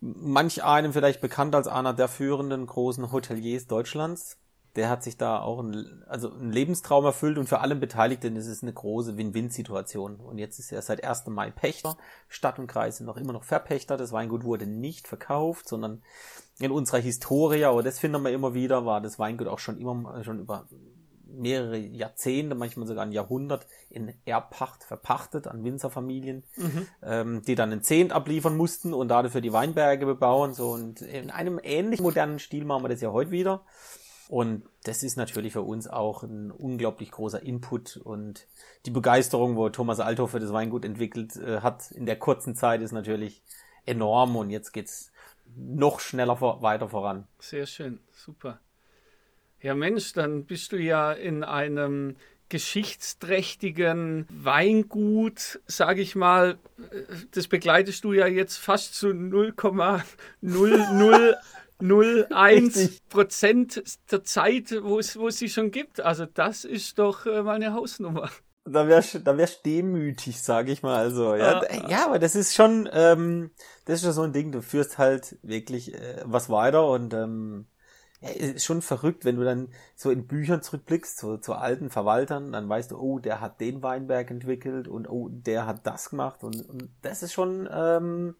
Manch 0.00 0.64
einem 0.64 0.94
vielleicht 0.94 1.20
bekannt 1.20 1.54
als 1.54 1.68
einer 1.68 1.92
der 1.92 2.08
führenden 2.08 2.66
großen 2.66 3.12
Hoteliers 3.12 3.66
Deutschlands. 3.66 4.38
Der 4.76 4.88
hat 4.88 5.02
sich 5.02 5.16
da 5.18 5.40
auch 5.40 5.60
ein, 5.60 6.02
also 6.06 6.32
einen 6.32 6.50
Lebenstraum 6.50 7.04
erfüllt 7.04 7.38
und 7.38 7.48
für 7.48 7.60
alle 7.60 7.76
Beteiligten 7.76 8.36
ist 8.36 8.46
es 8.46 8.62
eine 8.62 8.72
große 8.72 9.16
Win-Win-Situation. 9.16 10.16
Und 10.16 10.38
jetzt 10.38 10.58
ist 10.58 10.72
er 10.72 10.80
seit 10.82 11.04
1. 11.04 11.26
Mai 11.26 11.50
Pächter. 11.50 11.96
Stadt 12.28 12.58
und 12.58 12.68
Kreis 12.68 12.96
sind 12.96 13.06
noch 13.06 13.16
immer 13.16 13.32
noch 13.32 13.44
Verpächter. 13.44 13.96
Das 13.96 14.12
Weingut 14.12 14.44
wurde 14.44 14.66
nicht 14.66 15.08
verkauft, 15.08 15.68
sondern 15.68 16.02
in 16.58 16.70
unserer 16.70 16.98
Historie, 16.98 17.64
aber 17.64 17.82
das 17.82 17.98
finden 17.98 18.22
wir 18.22 18.30
immer 18.30 18.54
wieder, 18.54 18.86
war 18.86 19.00
das 19.00 19.18
Weingut 19.18 19.48
auch 19.48 19.58
schon 19.58 19.78
immer, 19.78 20.22
schon 20.24 20.38
über 20.38 20.66
mehrere 21.34 21.78
Jahrzehnte, 21.78 22.54
manchmal 22.54 22.86
sogar 22.86 23.04
ein 23.04 23.12
Jahrhundert 23.12 23.66
in 23.90 24.14
Erbpacht 24.24 24.84
verpachtet 24.84 25.46
an 25.46 25.64
Winzerfamilien, 25.64 26.44
ähm, 27.02 27.42
die 27.42 27.54
dann 27.54 27.72
einen 27.72 27.82
Zehnt 27.82 28.12
abliefern 28.12 28.56
mussten 28.56 28.94
und 28.94 29.08
dafür 29.08 29.40
die 29.40 29.52
Weinberge 29.52 30.06
bebauen. 30.06 30.54
So 30.54 30.70
und 30.70 31.02
in 31.02 31.30
einem 31.30 31.60
ähnlich 31.62 32.00
modernen 32.00 32.38
Stil 32.38 32.64
machen 32.64 32.84
wir 32.84 32.88
das 32.88 33.00
ja 33.00 33.12
heute 33.12 33.30
wieder. 33.30 33.64
Und 34.32 34.62
das 34.84 35.02
ist 35.02 35.16
natürlich 35.16 35.52
für 35.52 35.60
uns 35.60 35.86
auch 35.86 36.22
ein 36.22 36.50
unglaublich 36.50 37.10
großer 37.10 37.42
Input 37.42 37.98
und 37.98 38.46
die 38.86 38.90
Begeisterung, 38.90 39.56
wo 39.56 39.68
Thomas 39.68 40.00
Althoff 40.00 40.30
für 40.30 40.40
das 40.40 40.54
Weingut 40.54 40.86
entwickelt 40.86 41.36
äh, 41.36 41.60
hat 41.60 41.90
in 41.90 42.06
der 42.06 42.18
kurzen 42.18 42.54
Zeit, 42.54 42.80
ist 42.80 42.92
natürlich 42.92 43.42
enorm 43.84 44.34
und 44.36 44.48
jetzt 44.48 44.72
geht's 44.72 45.12
noch 45.54 46.00
schneller 46.00 46.36
vor, 46.36 46.62
weiter 46.62 46.88
voran. 46.88 47.28
Sehr 47.40 47.66
schön, 47.66 48.00
super. 48.10 48.58
Ja 49.60 49.74
Mensch, 49.74 50.14
dann 50.14 50.46
bist 50.46 50.72
du 50.72 50.78
ja 50.78 51.12
in 51.12 51.44
einem 51.44 52.16
geschichtsträchtigen 52.48 54.26
Weingut, 54.30 55.60
sage 55.66 56.00
ich 56.00 56.16
mal, 56.16 56.56
das 57.32 57.48
begleitest 57.48 58.02
du 58.04 58.14
ja 58.14 58.26
jetzt 58.26 58.56
fast 58.56 58.94
zu 58.94 59.08
0,0001 61.82 63.00
Prozent 63.08 63.82
der 64.10 64.24
Zeit, 64.24 64.74
wo 64.82 64.98
es, 64.98 65.18
wo 65.18 65.28
es 65.28 65.38
sie 65.38 65.48
schon 65.48 65.70
gibt. 65.70 66.00
Also 66.00 66.26
das 66.26 66.64
ist 66.64 66.98
doch 66.98 67.26
äh, 67.26 67.42
mal 67.42 67.56
eine 67.56 67.74
Hausnummer. 67.74 68.30
Da 68.64 68.86
wärst 68.86 69.20
da 69.24 69.36
wärst 69.36 69.66
demütig, 69.66 70.40
sage 70.40 70.70
ich 70.70 70.82
mal. 70.82 70.96
Also 70.96 71.34
ja, 71.34 71.62
ja, 71.64 71.88
ja, 71.88 72.06
aber 72.06 72.20
das 72.20 72.36
ist 72.36 72.54
schon, 72.54 72.88
ähm, 72.92 73.50
das 73.86 74.00
ist 74.00 74.04
ja 74.04 74.12
so 74.12 74.22
ein 74.22 74.32
Ding. 74.32 74.52
Du 74.52 74.62
führst 74.62 74.98
halt 74.98 75.36
wirklich 75.42 75.94
äh, 75.94 76.22
was 76.24 76.48
weiter 76.48 76.86
und 76.88 77.12
ähm, 77.12 77.66
ja, 78.20 78.28
ist 78.28 78.64
schon 78.64 78.80
verrückt, 78.80 79.24
wenn 79.24 79.36
du 79.36 79.44
dann 79.44 79.68
so 79.96 80.10
in 80.10 80.28
Büchern 80.28 80.62
zurückblickst, 80.62 81.18
zu, 81.18 81.38
zu 81.38 81.54
alten 81.54 81.90
Verwaltern, 81.90 82.52
dann 82.52 82.68
weißt 82.68 82.92
du, 82.92 82.98
oh, 82.98 83.18
der 83.18 83.40
hat 83.40 83.60
den 83.60 83.82
Weinberg 83.82 84.30
entwickelt 84.30 84.86
und 84.86 85.08
oh, 85.08 85.28
der 85.28 85.66
hat 85.66 85.84
das 85.84 86.10
gemacht 86.10 86.44
und, 86.44 86.60
und 86.68 86.88
das 87.02 87.24
ist 87.24 87.32
schon 87.32 87.68
ähm, 87.72 88.36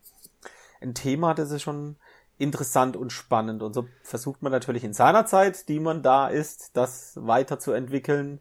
ein 0.81 0.95
Thema, 0.95 1.35
das 1.35 1.51
ist 1.51 1.63
schon 1.63 1.97
interessant 2.43 2.97
und 2.97 3.11
spannend 3.13 3.63
und 3.63 3.73
so 3.73 3.87
versucht 4.03 4.43
man 4.43 4.53
natürlich 4.53 4.85
in 4.85 4.93
seiner 4.93 5.27
Zeit, 5.27 5.69
die 5.69 5.81
man 5.81 6.03
da 6.03 6.29
ist, 6.29 6.77
das 6.77 7.13
weiterzuentwickeln, 7.21 8.41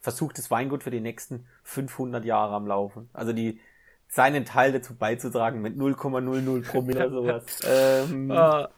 versucht 0.00 0.38
das 0.38 0.50
Weingut 0.50 0.82
für 0.82 0.90
die 0.90 1.00
nächsten 1.00 1.46
500 1.64 2.24
Jahre 2.24 2.54
am 2.54 2.66
Laufen. 2.66 3.08
Also 3.12 3.32
die 3.32 3.60
seinen 4.08 4.44
Teil 4.44 4.72
dazu 4.72 4.94
beizutragen 4.94 5.62
mit 5.62 5.76
0,00 5.76 6.66
Promille 6.66 7.10
sowas. 7.10 7.44
ähm, 7.64 8.30
ah 8.30 8.68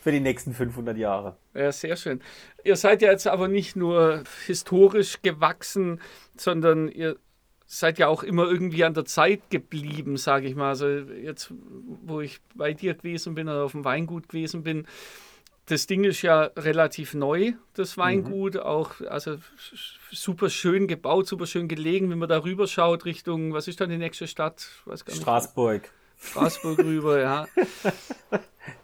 für 0.00 0.12
die 0.12 0.20
nächsten 0.20 0.54
500 0.54 0.96
Jahre. 0.96 1.36
Ja, 1.54 1.70
sehr 1.72 1.96
schön. 1.96 2.20
Ihr 2.64 2.76
seid 2.76 3.02
ja 3.02 3.10
jetzt 3.10 3.26
aber 3.26 3.48
nicht 3.48 3.76
nur 3.76 4.24
historisch 4.46 5.20
gewachsen, 5.22 6.00
sondern 6.36 6.88
ihr 6.88 7.16
seid 7.72 8.00
ja 8.00 8.08
auch 8.08 8.24
immer 8.24 8.50
irgendwie 8.50 8.82
an 8.82 8.94
der 8.94 9.04
Zeit 9.04 9.48
geblieben, 9.48 10.16
sage 10.16 10.48
ich 10.48 10.56
mal. 10.56 10.70
Also 10.70 10.88
jetzt, 10.88 11.52
wo 12.02 12.20
ich 12.20 12.40
bei 12.56 12.74
dir 12.74 12.94
gewesen 12.94 13.36
bin 13.36 13.48
oder 13.48 13.62
auf 13.62 13.72
dem 13.72 13.84
Weingut 13.84 14.28
gewesen 14.28 14.64
bin, 14.64 14.88
das 15.66 15.86
Ding 15.86 16.02
ist 16.02 16.22
ja 16.22 16.50
relativ 16.56 17.14
neu, 17.14 17.52
das 17.74 17.96
Weingut, 17.96 18.54
mhm. 18.54 18.60
auch 18.60 19.00
also 19.02 19.36
super 20.10 20.50
schön 20.50 20.88
gebaut, 20.88 21.28
super 21.28 21.46
schön 21.46 21.68
gelegen, 21.68 22.10
wenn 22.10 22.18
man 22.18 22.28
da 22.28 22.42
rüber 22.42 22.66
schaut 22.66 23.04
Richtung, 23.04 23.52
was 23.52 23.68
ist 23.68 23.80
dann 23.80 23.88
die 23.88 23.98
nächste 23.98 24.26
Stadt? 24.26 24.66
Straßburg. 25.14 25.88
Straßburg 26.20 26.78
rüber, 26.80 27.20
ja. 27.20 27.46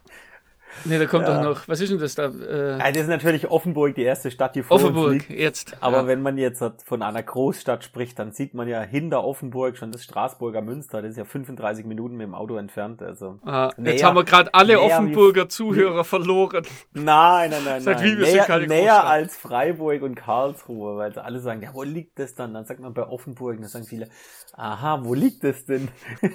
Nee, 0.85 0.99
da 0.99 1.07
kommt 1.07 1.27
ja. 1.27 1.37
doch 1.37 1.43
noch, 1.43 1.69
was 1.69 1.81
ist 1.81 1.91
denn 1.91 1.99
das 1.99 2.15
da? 2.15 2.27
Äh, 2.27 2.79
ja, 2.79 2.93
das 2.93 3.03
ist 3.03 3.09
natürlich 3.09 3.51
Offenburg, 3.51 3.95
die 3.95 4.03
erste 4.03 4.31
Stadt, 4.31 4.55
die 4.55 4.63
vor 4.63 4.77
Offenburg, 4.77 5.07
uns 5.07 5.29
liegt. 5.29 5.31
jetzt. 5.31 5.77
Aber 5.81 5.99
ja. 5.99 6.07
wenn 6.07 6.23
man 6.23 6.39
jetzt 6.39 6.63
von 6.85 7.03
einer 7.03 7.23
Großstadt 7.23 7.85
spricht, 7.85 8.19
dann 8.19 8.33
sieht 8.33 8.55
man 8.55 8.69
ja 8.69 8.83
hinter 8.83 9.25
Offenburg 9.25 9.77
schon 9.77 9.93
das 9.93 10.05
Straßburger 10.05 10.63
Münster. 10.63 11.03
Das 11.03 11.13
ist 11.13 11.17
ja 11.17 11.25
35 11.25 11.87
Minuten 11.87 12.17
mit 12.17 12.27
dem 12.27 12.35
Auto 12.35 12.57
entfernt. 12.57 13.03
Also 13.03 13.39
ah, 13.45 13.71
näher, 13.77 13.95
jetzt 13.95 14.05
haben 14.05 14.17
wir 14.17 14.25
gerade 14.25 14.53
alle 14.55 14.81
Offenburger 14.81 15.49
Zuhörer 15.49 16.05
verloren. 16.17 16.65
Nein, 16.93 17.51
nein, 17.51 17.63
nein. 17.65 17.81
Sagt, 17.81 18.01
nein. 18.01 18.19
Näher, 18.19 18.59
näher 18.67 19.07
als 19.07 19.37
Freiburg 19.37 20.03
und 20.03 20.15
Karlsruhe, 20.15 20.97
weil 20.97 21.17
alle 21.19 21.41
sagen, 21.41 21.63
ja, 21.63 21.71
wo 21.73 21.83
liegt 21.83 22.19
das 22.19 22.35
dann? 22.35 22.55
Dann 22.55 22.65
sagt 22.65 22.81
man 22.81 22.95
bei 22.95 23.07
Offenburg, 23.07 23.59
dann 23.61 23.69
sagen 23.69 23.85
viele, 23.85 24.09
aha, 24.55 25.01
wo 25.05 25.15
liegt 25.15 25.45
das 25.45 25.65
denn? 25.65 25.89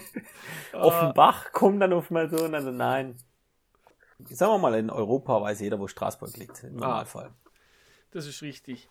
Ah. 0.73 0.83
Offenbach 0.83 1.51
kommt 1.51 1.81
dann 1.81 1.91
oft 1.91 2.11
mal 2.11 2.29
so 2.29 2.45
und 2.45 2.55
also 2.55 2.71
nein 2.71 3.15
sagen 4.29 4.53
wir 4.53 4.57
mal, 4.57 4.75
in 4.75 4.89
Europa 4.89 5.41
weiß 5.41 5.61
jeder, 5.61 5.79
wo 5.79 5.87
Straßburg 5.87 6.35
liegt, 6.37 6.63
im 6.63 6.77
ah. 6.77 6.87
Normalfall. 6.87 7.31
Das 8.11 8.27
ist 8.27 8.41
richtig. 8.41 8.89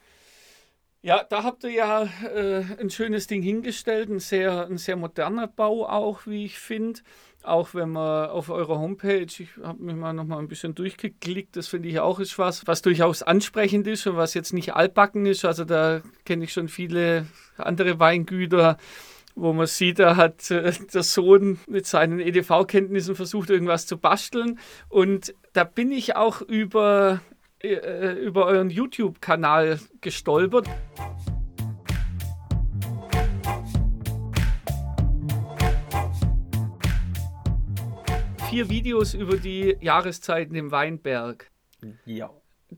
Ja, 1.03 1.25
da 1.25 1.45
habt 1.45 1.65
ihr 1.65 1.71
ja 1.71 2.03
äh, 2.03 2.63
ein 2.79 2.91
schönes 2.91 3.27
Ding 3.27 3.43
hingestellt, 3.43 4.11
ein 4.11 4.19
sehr, 4.19 4.67
ein 4.67 4.77
sehr 4.77 4.97
moderner 4.97 5.47
Bau 5.47 5.89
auch, 5.89 6.27
wie 6.27 6.45
ich 6.45 6.59
finde. 6.59 7.01
Auch 7.43 7.73
wenn 7.73 7.89
man 7.89 8.29
auf 8.29 8.51
eurer 8.51 8.79
Homepage, 8.79 9.23
ich 9.23 9.49
habe 9.63 9.83
mich 9.83 9.97
mal 9.97 10.13
noch 10.13 10.27
mal 10.27 10.39
ein 10.39 10.49
bisschen 10.49 10.75
durchgeklickt, 10.75 11.57
das 11.57 11.69
finde 11.69 11.89
ich 11.89 12.01
auch 12.01 12.21
ist 12.21 12.39
was, 12.39 12.67
was 12.67 12.83
durchaus 12.83 13.23
ansprechend 13.23 13.87
ist 13.87 14.07
und 14.07 14.17
was 14.17 14.35
jetzt 14.35 14.53
nicht 14.53 14.75
altbacken 14.75 15.25
ist. 15.25 15.47
Also 15.47 15.65
da 15.65 16.03
kenne 16.27 16.45
ich 16.45 16.53
schon 16.53 16.69
viele 16.69 17.27
andere 17.57 17.99
Weingüter, 17.99 18.77
wo 19.41 19.55
man 19.55 19.67
sieht, 19.67 19.99
da 19.99 20.17
hat 20.17 20.51
äh, 20.51 20.73
der 20.93 21.03
Sohn 21.03 21.59
mit 21.67 21.87
seinen 21.87 22.21
EDV-Kenntnissen 22.21 23.15
versucht, 23.15 23.49
irgendwas 23.49 23.87
zu 23.87 23.97
basteln. 23.97 24.59
Und 24.89 25.35
da 25.55 25.65
bin 25.65 25.93
ich 25.93 26.15
auch 26.15 26.43
über, 26.43 27.21
äh, 27.63 28.13
über 28.23 28.47
euren 28.47 28.69
YouTube-Kanal 28.69 29.81
gestolpert. 30.03 30.69
Vier 38.51 38.69
Videos 38.69 39.15
über 39.15 39.37
die 39.37 39.77
Jahreszeiten 39.81 40.55
im 40.55 40.71
Weinberg. 40.71 41.51
Ja. 42.05 42.31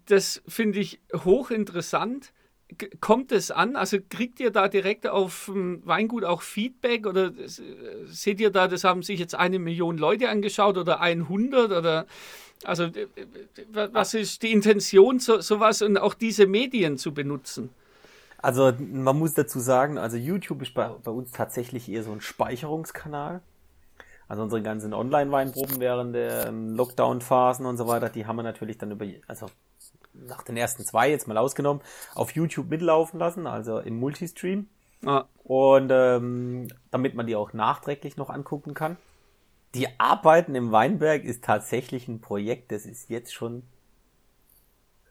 Das 0.06 0.42
finde 0.46 0.78
ich 0.78 1.00
hochinteressant 1.12 2.32
kommt 3.00 3.32
es 3.32 3.50
an? 3.50 3.76
Also 3.76 3.98
kriegt 4.08 4.40
ihr 4.40 4.50
da 4.50 4.68
direkt 4.68 5.06
auf 5.06 5.50
Weingut 5.52 6.24
auch 6.24 6.42
Feedback 6.42 7.06
oder 7.06 7.26
äh, 7.26 7.48
seht 8.06 8.40
ihr 8.40 8.50
da, 8.50 8.68
das 8.68 8.84
haben 8.84 9.02
sich 9.02 9.18
jetzt 9.20 9.34
eine 9.34 9.58
Million 9.58 9.98
Leute 9.98 10.28
angeschaut 10.28 10.78
oder 10.78 11.00
100 11.00 11.72
oder 11.72 12.06
also 12.64 12.84
äh, 12.84 13.06
was 13.72 14.14
ist 14.14 14.42
die 14.42 14.52
Intention, 14.52 15.18
so, 15.18 15.40
sowas 15.40 15.82
und 15.82 15.98
auch 15.98 16.14
diese 16.14 16.46
Medien 16.46 16.98
zu 16.98 17.12
benutzen? 17.12 17.70
Also 18.38 18.72
man 18.78 19.18
muss 19.18 19.34
dazu 19.34 19.60
sagen, 19.60 19.98
also 19.98 20.16
YouTube 20.16 20.62
ist 20.62 20.74
bei, 20.74 20.88
bei 20.88 21.10
uns 21.10 21.30
tatsächlich 21.30 21.88
eher 21.88 22.02
so 22.02 22.12
ein 22.12 22.20
Speicherungskanal. 22.20 23.40
Also 24.28 24.42
unsere 24.42 24.62
ganzen 24.62 24.94
Online-Weinproben 24.94 25.78
während 25.78 26.14
der 26.14 26.46
ähm, 26.46 26.74
Lockdown-Phasen 26.74 27.66
und 27.66 27.76
so 27.76 27.86
weiter, 27.86 28.08
die 28.08 28.26
haben 28.26 28.36
wir 28.36 28.42
natürlich 28.42 28.78
dann 28.78 28.90
über, 28.90 29.04
also 29.26 29.46
nach 30.14 30.42
den 30.42 30.56
ersten 30.56 30.84
zwei 30.84 31.10
jetzt 31.10 31.28
mal 31.28 31.38
ausgenommen, 31.38 31.82
auf 32.14 32.32
YouTube 32.32 32.68
mitlaufen 32.68 33.18
lassen, 33.18 33.46
also 33.46 33.78
im 33.78 33.98
Multistream. 33.98 34.68
Ah. 35.04 35.24
Und 35.42 35.90
ähm, 35.90 36.68
damit 36.90 37.14
man 37.14 37.26
die 37.26 37.36
auch 37.36 37.52
nachträglich 37.52 38.16
noch 38.16 38.30
angucken 38.30 38.74
kann. 38.74 38.96
Die 39.74 39.88
Arbeiten 39.98 40.54
im 40.54 40.70
Weinberg 40.70 41.24
ist 41.24 41.44
tatsächlich 41.44 42.06
ein 42.06 42.20
Projekt, 42.20 42.72
das 42.72 42.86
ist 42.86 43.08
jetzt 43.10 43.32
schon 43.32 43.62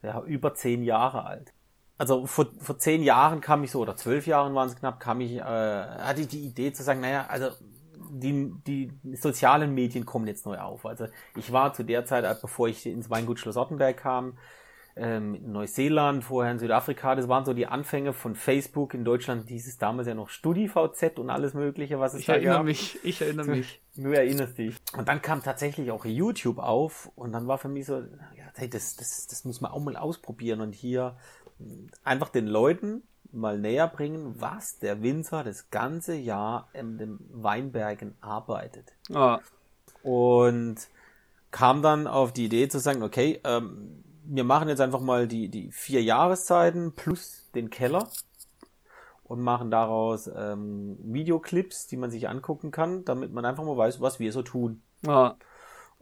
ja, 0.04 0.22
über 0.24 0.54
zehn 0.54 0.84
Jahre 0.84 1.26
alt. 1.26 1.54
Also 1.98 2.26
vor, 2.26 2.48
vor 2.60 2.78
zehn 2.80 3.04
Jahren 3.04 3.42
kam 3.42 3.64
ich 3.64 3.72
so, 3.72 3.80
oder 3.80 3.96
zwölf 3.96 4.26
Jahren 4.28 4.56
waren 4.56 4.70
es 4.70 4.76
knapp, 4.76 5.00
kam 5.00 5.22
ich, 5.22 5.34
äh, 5.34 5.42
hatte 5.42 6.22
ich 6.22 6.28
die 6.28 6.46
Idee 6.46 6.74
zu 6.74 6.84
sagen, 6.84 7.02
naja, 7.02 7.26
also 7.28 7.50
die, 8.12 8.54
die 8.66 8.92
sozialen 9.16 9.74
Medien 9.74 10.06
kommen 10.06 10.28
jetzt 10.28 10.46
neu 10.46 10.58
auf. 10.60 10.86
Also 10.86 11.08
ich 11.36 11.52
war 11.52 11.74
zu 11.74 11.84
der 11.84 12.06
Zeit, 12.06 12.42
bevor 12.42 12.68
ich 12.68 12.86
ins 12.86 13.10
Weingut 13.10 13.40
Schloss 13.40 13.58
Ottenberg 13.58 13.98
kam, 13.98 14.38
ähm, 15.02 15.34
in 15.34 15.52
Neuseeland, 15.52 16.24
vorher 16.24 16.52
in 16.52 16.60
Südafrika. 16.60 17.16
Das 17.16 17.28
waren 17.28 17.44
so 17.44 17.54
die 17.54 17.66
Anfänge 17.66 18.14
von 18.14 18.36
Facebook. 18.36 18.94
In 18.94 19.04
Deutschland 19.04 19.50
dieses 19.50 19.80
damals 19.80 20.08
ja 20.08 20.14
noch 20.14 20.30
StudiVZ 20.30 21.18
und 21.18 21.32
alles 21.32 21.56
Mögliche, 21.56 22.00
was 22.00 22.14
es 22.14 22.20
ich 22.20 22.26
da 22.28 22.34
erinnere 22.34 22.58
gab. 22.58 22.66
Mich, 22.66 23.00
ich 23.04 23.20
erinnere 23.20 23.48
mich. 23.48 23.82
Du 23.96 24.12
erinnerst 24.12 24.60
dich. 24.60 24.76
Und 24.96 25.08
dann 25.08 25.22
kam 25.22 25.44
tatsächlich 25.44 25.90
auch 25.92 26.06
YouTube 26.06 26.60
auf 26.60 27.12
und 27.16 27.32
dann 27.32 27.48
war 27.48 27.58
für 27.58 27.68
mich 27.68 27.88
so, 27.88 27.98
ja, 27.98 28.46
hey, 28.54 28.70
das, 28.70 28.96
das, 28.96 29.26
das 29.28 29.44
muss 29.44 29.60
man 29.60 29.72
auch 29.72 29.80
mal 29.80 29.98
ausprobieren 29.98 30.62
und 30.62 30.74
hier 30.74 31.18
einfach 32.04 32.30
den 32.30 32.46
Leuten 32.46 33.02
mal 33.32 33.58
näher 33.58 33.88
bringen, 33.88 34.36
was 34.40 34.78
der 34.78 35.02
Winzer 35.02 35.44
das 35.44 35.72
ganze 35.72 36.16
Jahr 36.16 36.70
in 36.74 36.98
den 36.98 37.18
Weinbergen 37.32 38.14
arbeitet. 38.22 38.94
Ah. 39.12 39.40
Und 40.04 40.76
kam 41.50 41.82
dann 41.82 42.08
auf 42.08 42.34
die 42.34 42.46
Idee 42.46 42.70
zu 42.70 42.80
sagen, 42.80 43.04
okay, 43.04 43.40
ähm, 43.44 44.04
wir 44.34 44.46
machen 44.46 44.70
jetzt 44.70 44.80
einfach 44.80 45.02
mal 45.02 45.28
die, 45.28 45.50
die 45.50 45.72
vier 45.72 46.02
Jahreszeiten 46.02 46.94
plus 46.94 47.50
den 47.54 47.70
Keller 47.70 48.08
und 49.26 49.42
machen 49.42 49.70
daraus 49.70 50.30
ähm, 50.34 50.98
Videoclips, 51.04 51.88
die 51.88 51.98
man 51.98 52.12
sich 52.12 52.30
angucken 52.30 52.72
kann, 52.72 53.04
damit 53.04 53.34
man 53.34 53.44
einfach 53.44 53.66
mal 53.66 53.76
weiß, 53.76 54.00
was 54.00 54.20
wir 54.20 54.32
so 54.32 54.42
tun. 54.42 54.82
Ja. 55.06 55.36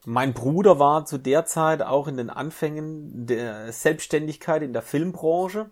Mein 0.06 0.34
Bruder 0.34 0.78
war 0.78 1.06
zu 1.06 1.18
der 1.18 1.46
Zeit 1.46 1.82
auch 1.82 2.08
in 2.08 2.18
den 2.18 2.30
Anfängen 2.30 3.26
der 3.26 3.72
Selbstständigkeit 3.72 4.62
in 4.62 4.74
der 4.74 4.84
Filmbranche. 4.84 5.72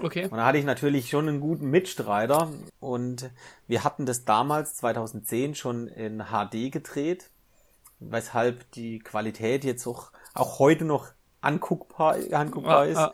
Okay. 0.00 0.24
Und 0.24 0.38
da 0.38 0.46
hatte 0.46 0.58
ich 0.58 0.64
natürlich 0.64 1.08
schon 1.08 1.28
einen 1.28 1.40
guten 1.40 1.70
Mitstreiter 1.70 2.50
und 2.80 3.30
wir 3.68 3.84
hatten 3.84 4.06
das 4.06 4.24
damals 4.24 4.74
2010 4.74 5.54
schon 5.54 5.86
in 5.86 6.24
HD 6.30 6.72
gedreht, 6.72 7.30
weshalb 8.00 8.68
die 8.72 8.98
Qualität 8.98 9.62
jetzt 9.64 9.86
auch, 9.86 10.10
auch 10.34 10.58
heute 10.58 10.84
noch 10.84 11.12
anguckbar, 11.42 12.16
anguckbar 12.32 12.82
Ah, 12.82 12.84
ist. 12.84 12.98
ah. 12.98 13.12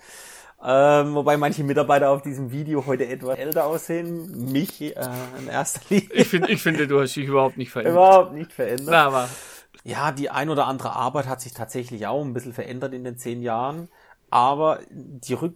Ähm, 0.61 1.15
wobei 1.15 1.37
manche 1.37 1.63
Mitarbeiter 1.63 2.11
auf 2.11 2.23
diesem 2.23 2.51
Video 2.51 2.85
heute 2.87 3.07
etwas 3.07 3.39
älter 3.39 3.67
aussehen. 3.67 4.53
Mich 4.53 4.81
äh, 4.83 4.93
in 5.39 5.47
erster 5.49 5.81
Linie 5.89 6.09
Ich, 6.15 6.29
find, 6.29 6.49
ich 6.49 6.61
finde, 6.63 6.89
du 6.89 7.01
hast 7.01 7.15
dich 7.15 7.27
überhaupt 7.27 7.57
nicht 7.59 7.71
verändert. 7.71 7.95
überhaupt 7.95 8.33
nicht 8.33 8.53
verändert. 8.53 8.89
Na, 8.91 9.07
aber 9.07 9.29
Ja, 9.85 10.11
die 10.13 10.31
ein 10.31 10.51
oder 10.51 10.67
andere 10.67 10.93
Arbeit 10.97 11.27
hat 11.27 11.41
sich 11.41 11.55
tatsächlich 11.55 12.07
auch 12.07 12.25
ein 12.25 12.33
bisschen 12.35 12.53
verändert 12.53 12.93
in 12.93 13.05
den 13.05 13.17
zehn 13.19 13.41
Jahren. 13.41 13.89
Aber 14.31 14.81
die, 14.91 15.35
Rück 15.35 15.55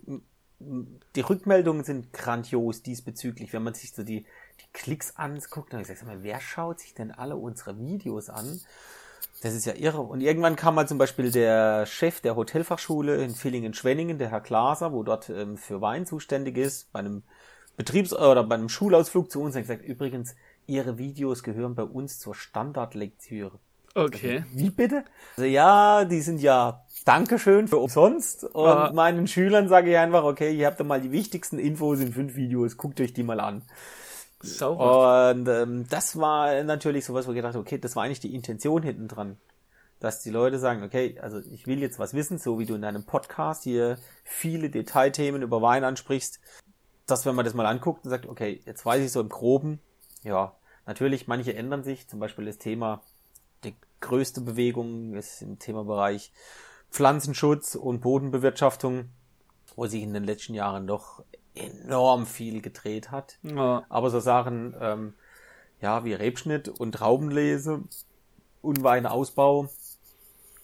die 0.60 1.20
Rückmeldungen 1.20 1.82
sind 1.84 2.12
grandios 2.12 2.82
diesbezüglich. 2.82 3.52
Wenn 3.52 3.64
man 3.64 3.74
sich 3.74 3.92
so 3.92 4.04
die, 4.04 4.20
die 4.60 4.72
Klicks 4.72 5.16
anguckt, 5.16 5.72
dann 5.72 5.80
ich 5.80 5.88
sag 5.88 6.04
mal, 6.06 6.22
wer 6.22 6.40
schaut 6.40 6.78
sich 6.78 6.94
denn 6.94 7.10
alle 7.10 7.36
unsere 7.36 7.76
Videos 7.78 8.30
an? 8.30 8.60
Das 9.42 9.54
ist 9.54 9.64
ja 9.66 9.74
irre. 9.74 10.00
Und 10.00 10.20
irgendwann 10.20 10.54
kam 10.56 10.76
mal 10.76 10.86
zum 10.86 10.98
Beispiel 10.98 11.30
der 11.30 11.84
Chef 11.86 12.20
der 12.20 12.36
Hotelfachschule 12.36 13.16
in 13.22 13.34
Villingen-Schwenningen, 13.34 14.18
der 14.18 14.30
Herr 14.30 14.40
Glaser, 14.40 14.92
wo 14.92 15.02
dort 15.02 15.28
ähm, 15.30 15.56
für 15.56 15.80
Wein 15.80 16.06
zuständig 16.06 16.56
ist, 16.56 16.92
bei 16.92 17.00
einem 17.00 17.22
Betriebs- 17.76 18.12
oder 18.14 18.44
bei 18.44 18.54
einem 18.54 18.68
Schulausflug 18.68 19.30
zu 19.30 19.40
uns 19.40 19.54
und 19.56 19.62
hat 19.62 19.68
gesagt, 19.68 19.84
übrigens, 19.84 20.36
Ihre 20.66 20.96
Videos 20.96 21.42
gehören 21.42 21.74
bei 21.74 21.82
uns 21.82 22.20
zur 22.20 22.34
Standardlektüre. 22.36 23.58
okay. 23.96 24.44
Wie 24.52 24.70
bitte? 24.70 25.04
Also 25.36 25.46
ja, 25.48 26.04
die 26.04 26.20
sind 26.20 26.40
ja 26.40 26.84
Dankeschön 27.04 27.66
für 27.68 27.78
umsonst. 27.78 28.44
Und 28.44 28.68
Ah. 28.68 28.92
meinen 28.94 29.26
Schülern 29.26 29.68
sage 29.68 29.90
ich 29.90 29.96
einfach, 29.98 30.22
okay, 30.24 30.54
ihr 30.54 30.66
habt 30.68 30.78
da 30.78 30.84
mal 30.84 31.00
die 31.00 31.10
wichtigsten 31.10 31.58
Infos 31.58 31.98
in 32.00 32.12
fünf 32.12 32.36
Videos, 32.36 32.76
guckt 32.76 33.00
euch 33.00 33.12
die 33.12 33.22
mal 33.24 33.40
an. 33.40 33.62
Sauber. 34.42 35.30
Und 35.30 35.48
ähm, 35.48 35.86
das 35.88 36.18
war 36.18 36.62
natürlich 36.64 37.04
sowas, 37.04 37.26
wo 37.26 37.30
ich 37.30 37.36
gedacht 37.36 37.56
okay, 37.56 37.78
das 37.78 37.96
war 37.96 38.04
eigentlich 38.04 38.20
die 38.20 38.34
Intention 38.34 38.82
hinten 38.82 39.08
dran. 39.08 39.38
Dass 40.00 40.20
die 40.20 40.30
Leute 40.30 40.58
sagen, 40.58 40.82
okay, 40.82 41.16
also 41.20 41.38
ich 41.38 41.66
will 41.68 41.80
jetzt 41.80 42.00
was 42.00 42.12
wissen, 42.12 42.38
so 42.38 42.58
wie 42.58 42.66
du 42.66 42.74
in 42.74 42.82
deinem 42.82 43.04
Podcast 43.04 43.62
hier 43.62 43.98
viele 44.24 44.68
Detailthemen 44.68 45.42
über 45.42 45.62
Wein 45.62 45.84
ansprichst, 45.84 46.40
dass 47.06 47.24
wenn 47.24 47.36
man 47.36 47.44
das 47.44 47.54
mal 47.54 47.66
anguckt 47.66 48.04
und 48.04 48.10
sagt, 48.10 48.26
okay, 48.26 48.60
jetzt 48.66 48.84
weiß 48.84 49.04
ich 49.04 49.12
so 49.12 49.20
im 49.20 49.28
Groben, 49.28 49.80
ja, 50.24 50.56
natürlich, 50.86 51.28
manche 51.28 51.54
ändern 51.54 51.84
sich, 51.84 52.08
zum 52.08 52.18
Beispiel 52.18 52.46
das 52.46 52.58
Thema, 52.58 53.02
die 53.64 53.76
größte 54.00 54.40
Bewegung 54.40 55.14
ist 55.14 55.42
im 55.42 55.58
Themabereich 55.58 56.32
Pflanzenschutz 56.90 57.74
und 57.74 58.00
Bodenbewirtschaftung, 58.00 59.08
wo 59.76 59.86
sich 59.86 60.02
in 60.02 60.14
den 60.14 60.24
letzten 60.24 60.54
Jahren 60.54 60.86
doch 60.86 61.24
enorm 61.54 62.26
viel 62.26 62.62
gedreht 62.62 63.10
hat. 63.10 63.38
Ja. 63.42 63.84
Aber 63.88 64.10
so 64.10 64.20
Sachen, 64.20 64.74
ähm, 64.80 65.14
ja, 65.80 66.04
wie 66.04 66.14
Rebschnitt 66.14 66.68
und 66.68 66.92
Traubenlese 66.92 67.82
und 68.62 68.82
Weinausbau, 68.82 69.68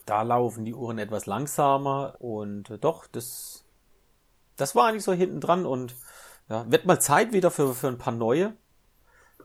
da 0.06 0.22
laufen 0.22 0.64
die 0.64 0.74
Uhren 0.74 0.98
etwas 0.98 1.26
langsamer 1.26 2.16
und 2.20 2.70
äh, 2.70 2.78
doch, 2.78 3.06
das, 3.06 3.64
das 4.56 4.74
war 4.74 4.88
eigentlich 4.88 5.04
so 5.04 5.12
hinten 5.12 5.40
dran 5.40 5.66
und 5.66 5.94
ja, 6.48 6.64
wird 6.70 6.86
mal 6.86 7.00
Zeit 7.00 7.32
wieder 7.32 7.50
für, 7.50 7.74
für 7.74 7.88
ein 7.88 7.98
paar 7.98 8.14
neue. 8.14 8.54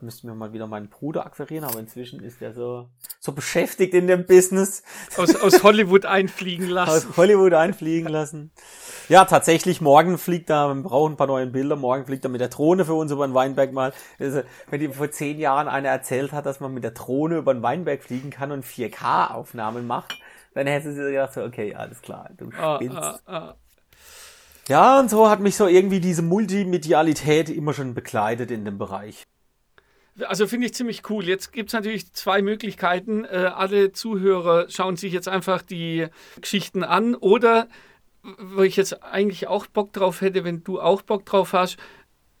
Müssten 0.00 0.26
wir 0.26 0.34
mal 0.34 0.52
wieder 0.52 0.66
meinen 0.66 0.90
Bruder 0.90 1.24
akquirieren, 1.24 1.64
aber 1.64 1.78
inzwischen 1.78 2.22
ist 2.22 2.42
er 2.42 2.52
so, 2.52 2.88
so 3.20 3.32
beschäftigt 3.32 3.94
in 3.94 4.06
dem 4.06 4.26
Business, 4.26 4.82
Aus, 5.16 5.34
aus 5.36 5.62
Hollywood 5.62 6.04
einfliegen 6.04 6.68
lassen. 6.68 7.08
aus 7.08 7.16
Hollywood 7.16 7.54
einfliegen 7.54 8.08
lassen. 8.10 8.50
Ja, 9.08 9.24
tatsächlich, 9.26 9.80
morgen 9.82 10.16
fliegt 10.16 10.48
er, 10.50 10.74
wir 10.74 10.82
brauchen 10.82 11.12
ein 11.12 11.16
paar 11.16 11.26
neue 11.26 11.46
Bilder, 11.46 11.76
morgen 11.76 12.06
fliegt 12.06 12.24
er 12.24 12.30
mit 12.30 12.40
der 12.40 12.48
Drohne 12.48 12.84
für 12.86 12.94
uns 12.94 13.12
über 13.12 13.26
den 13.26 13.34
Weinberg 13.34 13.72
mal. 13.72 13.92
Also, 14.18 14.42
wenn 14.70 14.80
dir 14.80 14.92
vor 14.92 15.10
zehn 15.10 15.38
Jahren 15.38 15.68
einer 15.68 15.90
erzählt 15.90 16.32
hat, 16.32 16.46
dass 16.46 16.60
man 16.60 16.72
mit 16.72 16.84
der 16.84 16.92
Drohne 16.92 17.36
über 17.36 17.52
den 17.52 17.62
Weinberg 17.62 18.02
fliegen 18.02 18.30
kann 18.30 18.50
und 18.50 18.64
4K-Aufnahmen 18.64 19.86
macht, 19.86 20.18
dann 20.54 20.66
hättest 20.66 20.96
du 20.96 21.02
dir 21.04 21.10
gedacht, 21.10 21.34
so, 21.34 21.42
okay, 21.42 21.74
alles 21.74 22.00
klar, 22.00 22.30
du 22.36 22.48
Ah, 22.58 22.76
spinnst. 22.76 22.96
ah, 22.96 23.20
ah. 23.26 23.54
Ja, 24.68 24.98
und 25.00 25.10
so 25.10 25.28
hat 25.28 25.40
mich 25.40 25.56
so 25.56 25.66
irgendwie 25.66 26.00
diese 26.00 26.22
Multimedialität 26.22 27.50
immer 27.50 27.74
schon 27.74 27.92
begleitet 27.92 28.50
in 28.50 28.64
dem 28.64 28.78
Bereich. 28.78 29.24
Also 30.26 30.46
finde 30.46 30.66
ich 30.66 30.74
ziemlich 30.74 31.02
cool. 31.10 31.24
Jetzt 31.26 31.52
gibt 31.52 31.68
es 31.70 31.72
natürlich 31.74 32.12
zwei 32.14 32.40
Möglichkeiten. 32.40 33.24
Äh, 33.24 33.50
alle 33.54 33.92
Zuhörer 33.92 34.70
schauen 34.70 34.96
sich 34.96 35.12
jetzt 35.12 35.28
einfach 35.28 35.60
die 35.60 36.06
Geschichten 36.40 36.84
an 36.84 37.14
oder 37.16 37.68
wo 38.38 38.62
ich 38.62 38.76
jetzt 38.76 39.02
eigentlich 39.02 39.48
auch 39.48 39.66
Bock 39.66 39.92
drauf 39.92 40.20
hätte, 40.20 40.44
wenn 40.44 40.64
du 40.64 40.80
auch 40.80 41.02
Bock 41.02 41.26
drauf 41.26 41.52
hast, 41.52 41.76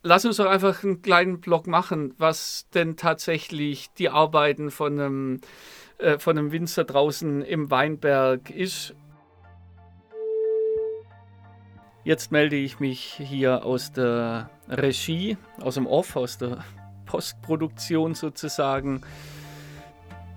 lass 0.02 0.24
uns 0.24 0.36
doch 0.36 0.46
einfach 0.46 0.82
einen 0.82 1.02
kleinen 1.02 1.40
Blog 1.40 1.66
machen, 1.66 2.14
was 2.18 2.68
denn 2.72 2.96
tatsächlich 2.96 3.90
die 3.94 4.08
Arbeiten 4.08 4.70
von 4.70 4.98
einem, 4.98 5.40
äh, 5.98 6.18
von 6.18 6.38
einem 6.38 6.52
Winzer 6.52 6.84
draußen 6.84 7.42
im 7.42 7.70
Weinberg 7.70 8.50
ist. 8.50 8.94
Jetzt 12.04 12.32
melde 12.32 12.56
ich 12.56 12.80
mich 12.80 13.00
hier 13.00 13.64
aus 13.64 13.92
der 13.92 14.50
Regie, 14.68 15.38
aus 15.60 15.74
dem 15.74 15.86
Off, 15.86 16.16
aus 16.16 16.36
der 16.36 16.64
Postproduktion 17.06 18.14
sozusagen. 18.14 19.00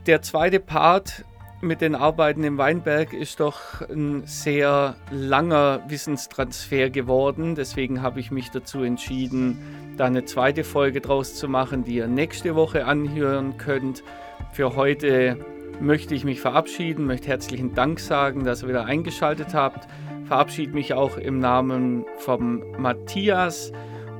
Der 0.05 0.21
zweite 0.21 0.61
Part 0.61 1.25
mit 1.61 1.81
den 1.81 1.95
Arbeiten 1.95 2.43
im 2.43 2.57
Weinberg 2.57 3.13
ist 3.13 3.39
doch 3.39 3.81
ein 3.81 4.23
sehr 4.25 4.95
langer 5.11 5.81
Wissenstransfer 5.87 6.89
geworden. 6.89 7.55
Deswegen 7.55 8.01
habe 8.01 8.19
ich 8.19 8.31
mich 8.31 8.51
dazu 8.51 8.83
entschieden, 8.83 9.57
da 9.97 10.05
eine 10.05 10.25
zweite 10.25 10.63
Folge 10.63 11.01
draus 11.01 11.33
zu 11.35 11.47
machen, 11.47 11.83
die 11.83 11.95
ihr 11.95 12.07
nächste 12.07 12.55
Woche 12.55 12.85
anhören 12.85 13.57
könnt. 13.57 14.03
Für 14.51 14.75
heute 14.75 15.37
möchte 15.79 16.13
ich 16.13 16.23
mich 16.23 16.41
verabschieden, 16.41 17.05
möchte 17.05 17.27
herzlichen 17.27 17.73
Dank 17.73 17.99
sagen, 17.99 18.43
dass 18.43 18.63
ihr 18.63 18.69
wieder 18.69 18.85
eingeschaltet 18.85 19.53
habt. 19.53 19.87
Verabschiede 20.25 20.73
mich 20.73 20.93
auch 20.93 21.17
im 21.17 21.39
Namen 21.39 22.05
vom 22.17 22.63
Matthias 22.77 23.71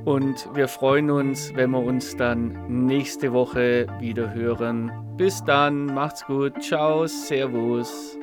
und 0.08 0.48
wir 0.54 0.68
freuen 0.68 1.10
uns, 1.10 1.54
wenn 1.54 1.70
wir 1.70 1.82
uns 1.82 2.16
dann 2.16 2.86
nächste 2.86 3.34
Woche 3.34 3.86
wieder 4.00 4.32
hören. 4.32 4.90
Bis 5.18 5.44
dann, 5.44 5.84
macht's 5.84 6.24
gut, 6.24 6.62
ciao, 6.62 7.06
servus. 7.06 8.17